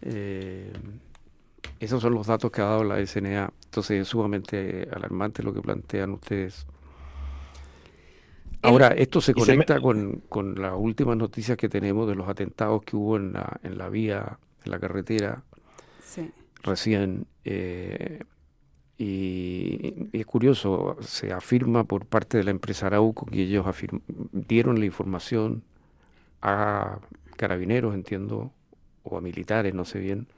Eh, 0.03 0.73
esos 1.81 2.03
son 2.03 2.15
los 2.15 2.27
datos 2.27 2.51
que 2.51 2.61
ha 2.61 2.67
dado 2.67 2.85
la 2.85 3.05
SNA. 3.05 3.53
Entonces 3.65 4.03
es 4.03 4.09
sumamente 4.09 4.89
alarmante 4.93 5.43
lo 5.43 5.53
que 5.53 5.61
plantean 5.61 6.13
ustedes. 6.13 6.67
Ahora, 8.63 8.89
esto 8.89 9.21
se 9.21 9.35
conecta 9.35 9.75
se 9.75 9.81
me... 9.81 9.83
con, 9.83 10.23
con, 10.29 10.55
las 10.61 10.75
últimas 10.77 11.17
noticias 11.17 11.57
que 11.57 11.69
tenemos 11.69 12.07
de 12.07 12.15
los 12.15 12.29
atentados 12.29 12.83
que 12.83 12.95
hubo 12.95 13.17
en 13.17 13.33
la, 13.33 13.59
en 13.65 13.77
la 13.77 13.89
vía, 13.89 14.39
en 14.65 14.71
la 14.71 14.79
carretera, 14.79 15.43
sí. 16.01 16.31
recién. 16.63 17.27
Eh, 17.45 18.21
y, 19.03 20.09
es 20.13 20.25
curioso, 20.27 20.97
se 21.01 21.33
afirma 21.33 21.83
por 21.83 22.07
parte 22.07 22.39
de 22.39 22.45
la 22.45 22.53
empresa 22.53 22.87
Arauco 22.87 23.27
que 23.27 23.43
ellos 23.43 23.67
dieron 24.31 24.79
la 24.79 24.87
información 24.87 25.65
a 26.41 26.99
carabineros, 27.37 27.95
entiendo, 27.95 28.53
o 29.03 29.19
a 29.19 29.21
militares, 29.21 29.75
no 29.75 29.85
sé 29.85 29.99
bien, 29.99 30.29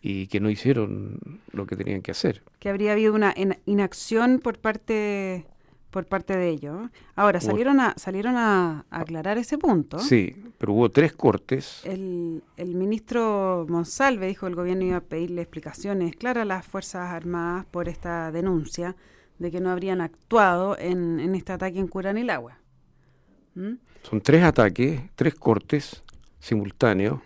y 0.00 0.28
que 0.28 0.40
no 0.40 0.48
hicieron 0.48 1.20
lo 1.52 1.66
que 1.66 1.76
tenían 1.76 2.00
que 2.00 2.12
hacer. 2.12 2.42
Que 2.58 2.70
habría 2.70 2.92
habido 2.92 3.12
una 3.12 3.34
inacción 3.66 4.38
por 4.38 4.58
parte 4.58 5.44
por 5.90 6.06
parte 6.06 6.36
de 6.36 6.48
ellos. 6.48 6.88
Ahora, 7.14 7.40
salieron 7.40 7.80
a, 7.80 7.94
salieron 7.96 8.36
a, 8.36 8.84
aclarar 8.90 9.38
ese 9.38 9.58
punto. 9.58 9.98
Sí, 9.98 10.36
pero 10.58 10.72
hubo 10.72 10.90
tres 10.90 11.12
cortes. 11.12 11.82
El, 11.84 12.42
el 12.56 12.74
ministro 12.74 13.66
Monsalve 13.68 14.26
dijo 14.26 14.46
que 14.46 14.50
el 14.50 14.56
gobierno 14.56 14.84
iba 14.84 14.96
a 14.98 15.00
pedirle 15.00 15.42
explicaciones 15.42 16.16
claras 16.16 16.42
a 16.42 16.46
las 16.46 16.66
Fuerzas 16.66 17.12
Armadas 17.12 17.66
por 17.66 17.88
esta 17.88 18.30
denuncia 18.32 18.96
de 19.38 19.50
que 19.50 19.60
no 19.60 19.70
habrían 19.70 20.00
actuado 20.00 20.76
en, 20.78 21.20
en 21.20 21.34
este 21.34 21.52
ataque 21.52 21.78
en 21.78 21.88
Curanilagua. 21.88 22.58
¿Mm? 23.54 23.74
Son 24.02 24.20
tres 24.20 24.42
ataques, 24.42 25.00
tres 25.14 25.34
cortes 25.34 26.02
simultáneos 26.40 27.20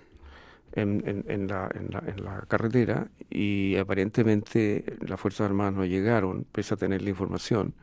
en, 0.75 1.25
en, 1.29 1.49
la, 1.49 1.71
en, 1.75 2.25
la, 2.25 2.45
carretera 2.49 3.09
y 3.31 3.77
aparentemente 3.77 4.97
las 5.01 5.21
Fuerzas 5.21 5.47
Armadas 5.47 5.75
no 5.75 5.85
llegaron, 5.85 6.47
pese 6.51 6.75
a 6.75 6.77
tener 6.77 7.03
la 7.03 7.11
información, 7.11 7.75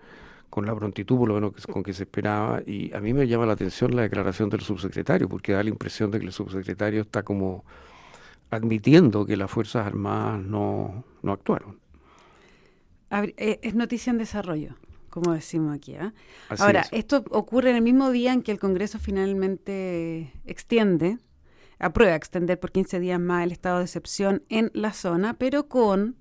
con 0.50 0.66
la 0.66 0.76
prontitud 0.76 1.18
por 1.18 1.28
lo 1.28 1.36
menos 1.36 1.68
con 1.68 1.84
que 1.84 1.94
se 1.94 2.04
esperaba. 2.04 2.62
Y 2.66 2.94
a 2.94 3.00
mí 3.00 3.14
me 3.14 3.28
llama 3.28 3.46
la 3.46 3.54
atención 3.54 3.96
la 3.96 4.04
declaración 4.04 4.50
del 4.50 4.62
subsecretario, 4.62 5.30
porque 5.30 5.54
da 5.54 5.64
la 5.64 5.70
impresión 5.70 6.12
de 6.12 6.20
que 6.20 6.26
el 6.26 6.32
subsecretario 6.32 7.02
está 7.02 7.24
como 7.24 7.64
admitiendo 8.50 9.26
que 9.26 9.38
las 9.38 9.50
Fuerzas 9.50 9.86
Armadas 9.86 10.42
no, 10.42 11.04
no 11.22 11.32
actuaron. 11.32 11.80
Eh, 13.12 13.60
es 13.62 13.76
noticia 13.76 14.12
en 14.12 14.18
desarrollo 14.18 14.76
como 15.10 15.34
decimos 15.34 15.76
aquí. 15.76 15.96
¿eh? 15.96 16.12
Ahora, 16.60 16.86
esto 16.92 17.24
ocurre 17.32 17.72
en 17.72 17.78
el 17.78 17.82
mismo 17.82 18.12
día 18.12 18.32
en 18.32 18.44
que 18.44 18.52
el 18.52 18.60
Congreso 18.60 19.00
finalmente 19.00 20.32
extiende 20.46 21.18
aprueba 21.80 22.16
extender 22.16 22.60
por 22.60 22.72
15 22.72 23.00
días 23.00 23.20
más 23.20 23.44
el 23.44 23.52
estado 23.52 23.80
de 23.80 23.86
excepción 23.86 24.44
en 24.50 24.70
la 24.74 24.94
zona, 24.94 25.36
pero 25.36 25.68
con 25.68 26.18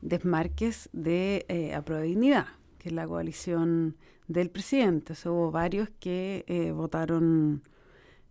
desmarques 0.00 0.88
de 0.92 1.44
eh, 1.48 1.78
dignidad, 2.02 2.46
que 2.84 2.90
es 2.90 2.94
la 2.94 3.06
coalición 3.06 3.96
del 4.28 4.50
presidente. 4.50 5.14
hubo 5.24 5.50
varios 5.50 5.88
que 6.00 6.44
eh, 6.46 6.70
votaron 6.70 7.62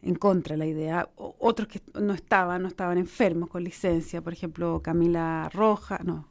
en 0.04 0.14
contra 0.14 0.54
de 0.54 0.58
la 0.60 0.68
idea, 0.68 1.10
otros 1.16 1.68
que 1.68 1.82
no 2.00 2.14
estaban, 2.14 2.62
no 2.62 2.68
estaban 2.68 3.00
enfermos 3.00 3.50
con 3.50 3.64
licencia, 3.64 4.22
por 4.22 4.32
ejemplo, 4.32 4.80
Camila 4.84 5.50
Roja, 5.52 6.02
no, 6.04 6.28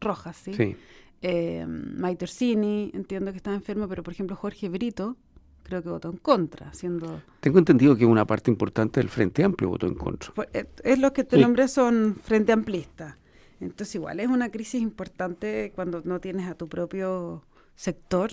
Rojas, 0.00 0.36
¿sí? 0.36 0.54
sí. 0.54 0.76
Eh, 1.20 1.66
Maite 1.66 2.26
Orsini, 2.26 2.92
entiendo 2.94 3.32
que 3.32 3.38
estaba 3.38 3.56
enfermo, 3.56 3.88
pero 3.88 4.04
por 4.04 4.12
ejemplo 4.12 4.36
Jorge 4.36 4.68
Brito, 4.68 5.16
creo 5.64 5.82
que 5.82 5.88
votó 5.88 6.10
en 6.10 6.18
contra, 6.18 6.72
siendo... 6.74 7.22
Tengo 7.40 7.58
entendido 7.58 7.96
que 7.96 8.06
una 8.06 8.24
parte 8.24 8.52
importante 8.52 9.00
del 9.00 9.08
Frente 9.08 9.42
Amplio 9.42 9.70
votó 9.70 9.88
en 9.88 9.94
contra. 9.94 10.32
Eh, 10.52 10.66
es 10.84 10.98
lo 11.00 11.12
que 11.12 11.24
te 11.24 11.38
nombré 11.38 11.66
son 11.66 12.14
Frente 12.22 12.52
Amplista. 12.52 13.18
Entonces 13.62 13.94
igual 13.94 14.20
es 14.20 14.28
una 14.28 14.50
crisis 14.50 14.80
importante 14.80 15.72
cuando 15.74 16.02
no 16.04 16.20
tienes 16.20 16.48
a 16.48 16.54
tu 16.54 16.68
propio 16.68 17.44
sector 17.74 18.30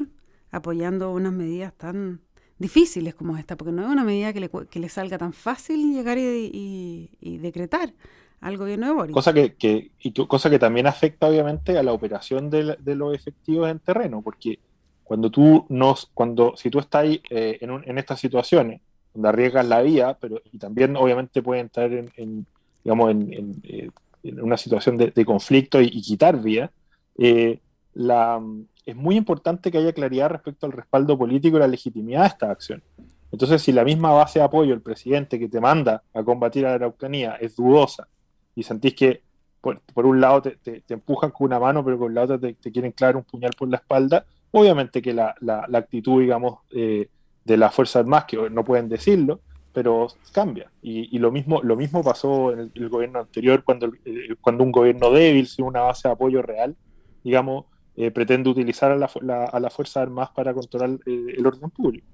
apoyando 0.51 1.11
unas 1.11 1.31
medidas 1.31 1.73
tan 1.73 2.21
difíciles 2.57 3.15
como 3.15 3.37
esta, 3.37 3.55
porque 3.55 3.71
no 3.71 3.83
es 3.83 3.89
una 3.89 4.03
medida 4.03 4.33
que 4.33 4.39
le, 4.41 4.49
que 4.49 4.79
le 4.79 4.89
salga 4.89 5.17
tan 5.17 5.31
fácil 5.33 5.93
llegar 5.93 6.17
y, 6.17 7.09
decretar 7.21 7.93
al 8.41 8.57
gobierno 8.57 8.87
de 8.87 8.93
Boris. 8.93 9.13
Cosa 9.13 9.33
que, 9.33 9.91
y 9.99 10.11
cosa 10.11 10.49
que 10.49 10.59
también 10.59 10.87
afecta 10.87 11.27
obviamente 11.27 11.77
a 11.77 11.83
la 11.83 11.93
operación 11.93 12.49
de, 12.49 12.75
de 12.79 12.95
los 12.95 13.13
efectivos 13.13 13.69
en 13.69 13.79
terreno, 13.79 14.21
porque 14.21 14.59
cuando 15.03 15.29
tú 15.29 15.65
nos, 15.69 16.09
cuando, 16.13 16.55
si 16.57 16.69
tú 16.69 16.79
estás 16.79 17.05
eh, 17.05 17.57
en, 17.61 17.81
en, 17.85 17.97
estas 17.97 18.19
situaciones, 18.19 18.81
donde 19.13 19.29
arriesgas 19.29 19.65
la 19.65 19.81
vía, 19.81 20.17
pero 20.19 20.41
y 20.51 20.57
también 20.57 20.95
obviamente 20.95 21.41
puede 21.41 21.61
entrar 21.61 21.91
en, 21.91 22.45
digamos, 22.83 23.11
en, 23.11 23.61
eh, 23.63 23.89
una 24.23 24.57
situación 24.57 24.97
de, 24.97 25.25
conflicto 25.25 25.81
y, 25.81 26.01
quitar 26.01 26.41
vía, 26.41 26.71
eh, 27.17 27.59
la, 27.93 28.41
es 28.85 28.95
muy 28.95 29.15
importante 29.15 29.71
que 29.71 29.77
haya 29.77 29.93
claridad 29.93 30.29
respecto 30.29 30.65
al 30.65 30.71
respaldo 30.71 31.17
político 31.17 31.57
y 31.57 31.59
la 31.59 31.67
legitimidad 31.67 32.21
de 32.21 32.27
esta 32.27 32.51
acción. 32.51 32.83
Entonces, 33.31 33.61
si 33.61 33.71
la 33.71 33.83
misma 33.83 34.11
base 34.11 34.39
de 34.39 34.45
apoyo 34.45 34.73
el 34.73 34.81
presidente 34.81 35.37
que 35.37 35.47
te 35.47 35.61
manda 35.61 36.03
a 36.13 36.23
combatir 36.23 36.65
a 36.65 36.69
la 36.69 36.75
Araucanía 36.75 37.35
es 37.35 37.55
dudosa 37.55 38.07
y 38.55 38.63
sentís 38.63 38.95
que 38.95 39.21
por, 39.61 40.05
un 40.05 40.21
lado 40.21 40.41
te, 40.41 40.51
te, 40.57 40.93
empujan 40.93 41.31
con 41.31 41.45
una 41.45 41.59
mano, 41.59 41.83
pero 41.83 41.99
con 41.99 42.13
la 42.13 42.23
otra 42.23 42.39
te, 42.39 42.53
te 42.53 42.71
quieren 42.71 42.93
clavar 42.93 43.17
un 43.17 43.23
puñal 43.23 43.51
por 43.57 43.69
la 43.69 43.77
espalda, 43.77 44.25
Obviamente 44.51 45.01
que 45.01 45.13
la, 45.13 45.35
la, 45.41 45.67
actitud, 45.73 46.21
digamos, 46.21 46.59
eh, 46.71 47.09
de 47.45 47.57
las 47.57 47.73
Fuerzas 47.73 47.97
Armadas, 48.01 48.25
que 48.25 48.49
no 48.49 48.63
pueden 48.63 48.89
decirlo, 48.89 49.41
pero 49.73 50.07
cambia. 50.31 50.71
Y, 50.81 51.17
lo, 51.19 51.31
mismo, 51.31 51.61
lo 51.61 51.75
mismo 51.75 52.03
pasó 52.03 52.51
en 52.51 52.71
el, 52.73 52.89
gobierno 52.89 53.19
anterior, 53.19 53.63
cuando, 53.63 53.91
eh, 54.05 54.35
cuando 54.41 54.63
un 54.63 54.71
gobierno 54.71 55.11
débil, 55.11 55.47
sin 55.47 55.65
una 55.65 55.81
base 55.81 56.07
de 56.07 56.13
apoyo 56.13 56.41
real, 56.41 56.75
digamos, 57.23 57.65
eh, 57.95 58.11
pretende 58.11 58.49
utilizar 58.49 58.91
a, 58.91 58.95
la, 58.95 59.43
a 59.45 59.59
las 59.59 59.73
Fuerzas 59.73 60.03
Armadas 60.03 60.31
para 60.31 60.53
controlar 60.53 60.97
el 61.05 61.45
orden 61.45 61.69
público. 61.69 62.07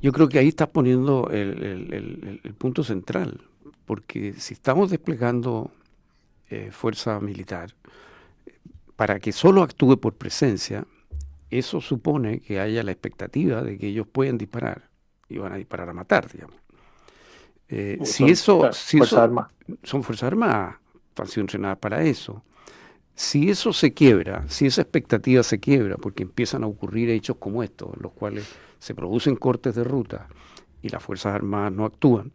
Yo 0.00 0.12
creo 0.12 0.28
que 0.28 0.38
ahí 0.38 0.48
estás 0.48 0.68
poniendo 0.68 1.28
el, 1.30 2.40
el 2.42 2.54
punto 2.54 2.82
central, 2.84 3.42
porque 3.84 4.34
si 4.34 4.54
estamos 4.54 4.90
desplegando 4.90 5.70
fuerza 6.70 7.20
militar 7.20 7.74
para 8.96 9.20
que 9.20 9.32
solo 9.32 9.62
actúe 9.62 9.96
por 10.00 10.14
presencia, 10.14 10.86
eso 11.50 11.80
supone 11.80 12.40
que 12.40 12.58
haya 12.58 12.82
la 12.82 12.90
expectativa 12.90 13.62
de 13.62 13.78
que 13.78 13.88
ellos 13.88 14.06
pueden 14.06 14.38
disparar 14.38 14.88
y 15.28 15.38
van 15.38 15.52
a 15.52 15.56
disparar 15.56 15.88
a 15.88 15.92
matar, 15.92 16.30
digamos. 16.32 16.56
Eh, 17.68 17.98
si 18.02 18.24
eso, 18.24 18.72
si 18.72 18.98
son 19.82 20.02
fuerzas 20.02 20.26
armadas, 20.26 20.76
han 21.16 21.26
sido 21.26 21.42
entrenadas 21.42 21.78
para 21.78 22.02
eso. 22.02 22.42
Si 23.14 23.50
eso 23.50 23.72
se 23.72 23.92
quiebra, 23.92 24.44
si 24.48 24.66
esa 24.66 24.82
expectativa 24.82 25.42
se 25.42 25.58
quiebra, 25.58 25.96
porque 25.96 26.22
empiezan 26.22 26.62
a 26.62 26.68
ocurrir 26.68 27.10
hechos 27.10 27.36
como 27.38 27.62
estos, 27.62 27.92
en 27.94 28.02
los 28.02 28.12
cuales 28.12 28.48
se 28.78 28.94
producen 28.94 29.34
cortes 29.34 29.74
de 29.74 29.82
ruta 29.82 30.28
y 30.82 30.88
las 30.88 31.02
Fuerzas 31.02 31.34
Armadas 31.34 31.72
no 31.72 31.84
actúan, 31.84 32.32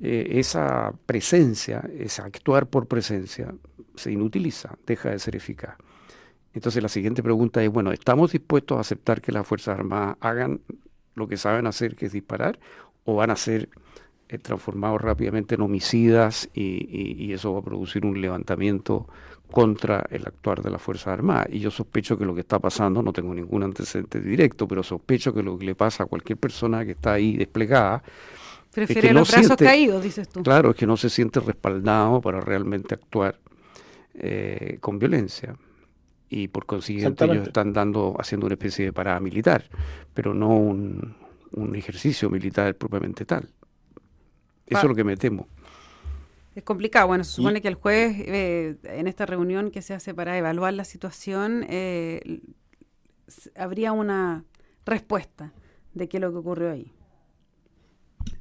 eh, 0.00 0.38
esa 0.38 0.92
presencia, 1.06 1.88
esa 1.98 2.24
actuar 2.26 2.66
por 2.66 2.86
presencia, 2.86 3.54
se 3.94 4.12
inutiliza, 4.12 4.76
deja 4.86 5.10
de 5.10 5.18
ser 5.18 5.36
eficaz. 5.36 5.76
Entonces 6.52 6.82
la 6.82 6.88
siguiente 6.88 7.22
pregunta 7.22 7.62
es, 7.64 7.70
bueno, 7.70 7.90
¿estamos 7.90 8.32
dispuestos 8.32 8.76
a 8.76 8.82
aceptar 8.82 9.22
que 9.22 9.32
las 9.32 9.46
Fuerzas 9.46 9.78
Armadas 9.78 10.16
hagan 10.20 10.60
lo 11.14 11.28
que 11.28 11.38
saben 11.38 11.66
hacer, 11.66 11.96
que 11.96 12.06
es 12.06 12.12
disparar, 12.12 12.58
o 13.04 13.14
van 13.14 13.30
a 13.30 13.36
ser 13.36 13.70
eh, 14.28 14.38
transformados 14.38 15.00
rápidamente 15.00 15.54
en 15.54 15.62
homicidas 15.62 16.48
y, 16.54 17.32
eso 17.32 17.52
va 17.52 17.60
a 17.60 17.62
producir 17.62 18.06
un 18.06 18.20
levantamiento 18.20 19.08
contra 19.50 20.04
el 20.10 20.26
actuar 20.26 20.62
de 20.62 20.70
las 20.70 20.80
Fuerzas 20.80 21.08
Armadas? 21.08 21.48
Y 21.50 21.60
yo 21.60 21.70
sospecho 21.70 22.16
que 22.16 22.24
lo 22.24 22.34
que 22.34 22.42
está 22.42 22.58
pasando, 22.58 23.02
no 23.02 23.12
tengo 23.12 23.34
ningún 23.34 23.62
antecedente 23.62 24.20
directo, 24.20 24.68
pero 24.68 24.82
sospecho 24.82 25.34
que 25.34 25.42
lo 25.42 25.58
que 25.58 25.66
le 25.66 25.74
pasa 25.74 26.04
a 26.04 26.06
cualquier 26.06 26.38
persona 26.38 26.84
que 26.84 26.92
está 26.92 27.14
ahí 27.14 27.36
desplegada, 27.36 28.02
Prefiere 28.74 29.12
los 29.12 29.30
brazos 29.30 29.56
caídos, 29.56 30.02
dices 30.02 30.28
tú. 30.28 30.42
Claro, 30.42 30.70
es 30.70 30.76
que 30.76 30.86
no 30.86 30.96
se 30.96 31.08
siente 31.08 31.38
respaldado 31.38 32.20
para 32.20 32.40
realmente 32.40 32.94
actuar 32.94 33.38
eh, 34.14 34.78
con 34.80 34.98
violencia 34.98 35.56
y 36.28 36.48
por 36.48 36.66
consiguiente 36.66 37.24
ellos 37.24 37.46
están 37.46 37.72
dando, 37.72 38.16
haciendo 38.18 38.46
una 38.46 38.54
especie 38.54 38.86
de 38.86 38.92
parada 38.92 39.20
militar, 39.20 39.64
pero 40.12 40.34
no 40.34 40.48
un, 40.48 41.14
ejercicio 41.76 42.28
militar 42.28 42.74
propiamente 42.74 43.24
tal. 43.24 43.48
Eso 44.66 44.80
es 44.80 44.84
lo 44.84 44.94
que 44.94 45.04
me 45.04 45.16
temo. 45.16 45.46
Es 46.54 46.62
complicado. 46.62 47.08
Bueno, 47.08 47.24
se 47.24 47.32
supone 47.32 47.60
que 47.60 47.68
el 47.68 47.74
jueves, 47.74 48.16
eh, 48.18 48.76
en 48.84 49.08
esta 49.08 49.26
reunión 49.26 49.70
que 49.70 49.82
se 49.82 49.92
hace 49.94 50.14
para 50.14 50.38
evaluar 50.38 50.72
la 50.74 50.84
situación, 50.84 51.66
eh, 51.68 52.40
habría 53.56 53.92
una 53.92 54.44
respuesta 54.86 55.52
de 55.94 56.08
qué 56.08 56.18
es 56.18 56.20
lo 56.20 56.30
que 56.30 56.38
ocurrió 56.38 56.70
ahí. 56.70 56.92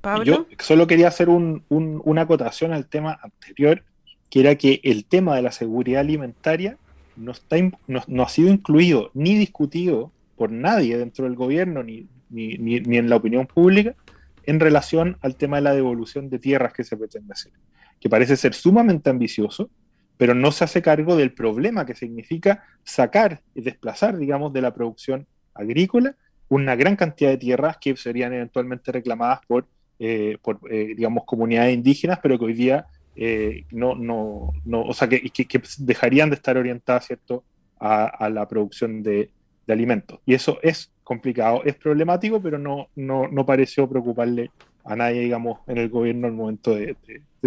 Pablo. 0.02 0.24
Yo 0.24 0.48
solo 0.60 0.86
quería 0.86 1.08
hacer 1.08 1.30
una 1.30 2.22
acotación 2.22 2.74
al 2.74 2.88
tema 2.88 3.20
anterior, 3.22 3.84
que 4.30 4.42
era 4.42 4.56
que 4.56 4.82
el 4.84 5.06
tema 5.06 5.36
de 5.36 5.42
la 5.42 5.52
seguridad 5.52 6.02
alimentaria 6.02 6.78
no, 7.16 7.32
está, 7.32 7.58
no, 7.88 8.24
ha 8.24 8.30
sido 8.30 8.50
incluido 8.50 9.12
ni 9.14 9.36
discutido 9.36 10.12
por 10.36 10.52
nadie 10.52 10.98
dentro 10.98 11.26
del 11.26 11.36
gobierno 11.36 11.84
ni, 11.84 12.08
ni, 12.30 12.58
ni, 12.58 12.98
en 12.98 13.10
la 13.10 13.16
opinión 13.16 13.48
pública 13.48 13.96
en 14.44 14.60
relación 14.60 15.18
al 15.22 15.36
tema 15.36 15.58
de 15.58 15.64
la 15.64 15.74
devolución 15.74 16.30
de 16.30 16.40
tierras 16.40 16.74
que 16.74 16.84
se 16.84 16.98
pretende 16.98 17.34
hacer, 17.34 17.54
que 18.00 18.10
parece 18.10 18.38
ser 18.38 18.54
sumamente 18.54 19.10
ambicioso, 19.10 19.70
pero 20.18 20.34
no 20.34 20.52
se 20.52 20.64
hace 20.64 20.82
cargo 20.82 21.16
del 21.16 21.34
problema 21.34 21.86
que 21.86 21.96
significa 21.96 22.64
sacar 22.84 23.42
y 23.56 23.62
desplazar, 23.62 24.18
digamos, 24.18 24.54
de 24.54 24.62
la 24.62 24.74
producción 24.74 25.28
agrícola 25.54 26.16
una 26.50 26.76
gran 26.76 26.96
cantidad 26.96 27.32
de 27.32 27.38
tierras 27.38 27.78
que 27.78 27.96
serían 27.96 28.34
eventualmente 28.34 28.92
reclamadas 28.92 29.40
por, 29.48 29.68
eh, 30.00 30.38
eh, 30.70 30.94
digamos, 30.96 31.24
comunidades 31.26 31.74
indígenas, 31.74 32.20
pero 32.22 32.38
que 32.38 32.46
hoy 32.46 32.54
día 32.54 32.86
eh, 33.16 33.66
no, 33.72 33.96
no, 33.96 34.52
no, 34.66 34.84
o 34.84 34.94
sea, 34.94 35.08
que, 35.10 35.22
que, 35.30 35.62
dejarían 35.80 36.30
de 36.30 36.36
estar 36.36 36.58
orientadas, 36.58 37.08
¿cierto?, 37.08 37.44
a, 37.80 38.30
la 38.30 38.48
producción 38.48 39.04
de, 39.04 39.32
alimentos. 39.68 40.20
Y 40.26 40.36
eso 40.36 40.60
es 40.62 40.93
complicado, 41.04 41.62
es 41.64 41.76
problemático, 41.76 42.42
pero 42.42 42.58
no, 42.58 42.88
no, 42.96 43.28
no 43.28 43.46
pareció 43.46 43.88
preocuparle 43.88 44.52
a 44.84 44.96
nadie, 44.96 45.22
digamos, 45.22 45.60
en 45.68 45.78
el 45.78 45.90
gobierno 45.90 46.28
al 46.28 46.34
momento 46.34 46.76
de, 46.76 46.96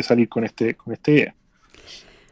salir 0.02 0.28
con, 0.28 0.44
este, 0.44 0.74
con 0.74 0.92
esta 0.92 1.10
idea. 1.10 1.34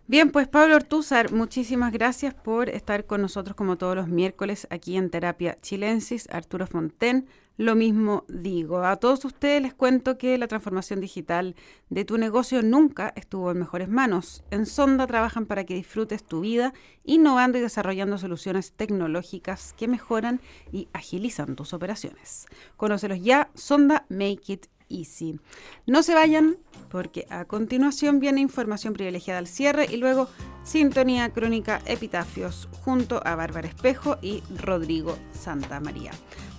Bien, 0.07 0.31
pues 0.31 0.49
Pablo 0.49 0.77
Ortúzar, 0.77 1.33
muchísimas 1.33 1.91
gracias 1.91 2.35
por 2.35 2.69
estar 2.69 3.07
con 3.07 3.23
nosotros 3.23 3.57
como 3.57 3.79
todos 3.79 3.97
los 3.97 4.09
miércoles 4.09 4.67
aquí 4.71 4.99
en 4.99 5.09
Terapia 5.09 5.57
Chilensis. 5.63 6.29
Arturo 6.31 6.67
Fonten, 6.67 7.27
lo 7.57 7.75
mismo 7.75 8.25
digo. 8.29 8.85
A 8.85 8.97
todos 8.97 9.25
ustedes 9.25 9.63
les 9.63 9.75
cuento 9.75 10.19
que 10.19 10.37
la 10.39 10.49
transformación 10.49 11.01
digital 11.01 11.55
de 11.89 12.05
tu 12.05 12.19
negocio 12.19 12.63
nunca 12.63 13.13
estuvo 13.17 13.51
en 13.51 13.59
mejores 13.59 13.89
manos. 13.89 14.43
En 14.51 14.67
Sonda 14.67 15.07
trabajan 15.07 15.47
para 15.47 15.65
que 15.65 15.75
disfrutes 15.75 16.25
tu 16.25 16.41
vida, 16.41 16.75
innovando 17.05 17.59
y 17.59 17.61
desarrollando 17.61 18.19
soluciones 18.19 18.73
tecnológicas 18.73 19.73
que 19.75 19.89
mejoran 19.89 20.41
y 20.73 20.89
agilizan 20.93 21.55
tus 21.55 21.73
operaciones. 21.73 22.47
Conócelos 22.77 23.23
ya, 23.23 23.51
Sonda 23.55 24.07
Make 24.09 24.53
It 24.53 24.67
Easy. 24.89 25.39
No 25.87 26.03
se 26.03 26.15
vayan 26.15 26.57
porque 26.91 27.27
a 27.31 27.45
continuación 27.45 28.21
viene 28.21 28.41
información 28.41 28.95
privilegiada 28.95 29.39
al 29.39 29.47
cierre 29.47 29.87
y 29.91 29.97
luego 29.97 30.29
sintonía 30.63 31.31
crónica 31.31 31.81
epitafios 31.87 32.69
junto 32.85 33.21
a 33.27 33.35
Bárbara 33.35 33.69
Espejo 33.69 34.19
y 34.23 34.43
Rodrigo 34.57 35.17
Santa 35.33 35.81
María. 35.81 36.13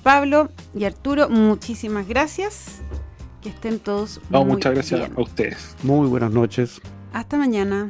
Pablo 0.03 0.49
y 0.73 0.85
Arturo, 0.85 1.29
muchísimas 1.29 2.07
gracias. 2.07 2.81
Que 3.41 3.49
estén 3.49 3.79
todos. 3.79 4.21
muchas 4.29 4.73
gracias 4.73 5.09
a 5.15 5.21
ustedes. 5.21 5.75
Muy 5.83 6.07
buenas 6.07 6.31
noches. 6.31 6.81
Hasta 7.13 7.37
mañana. 7.37 7.87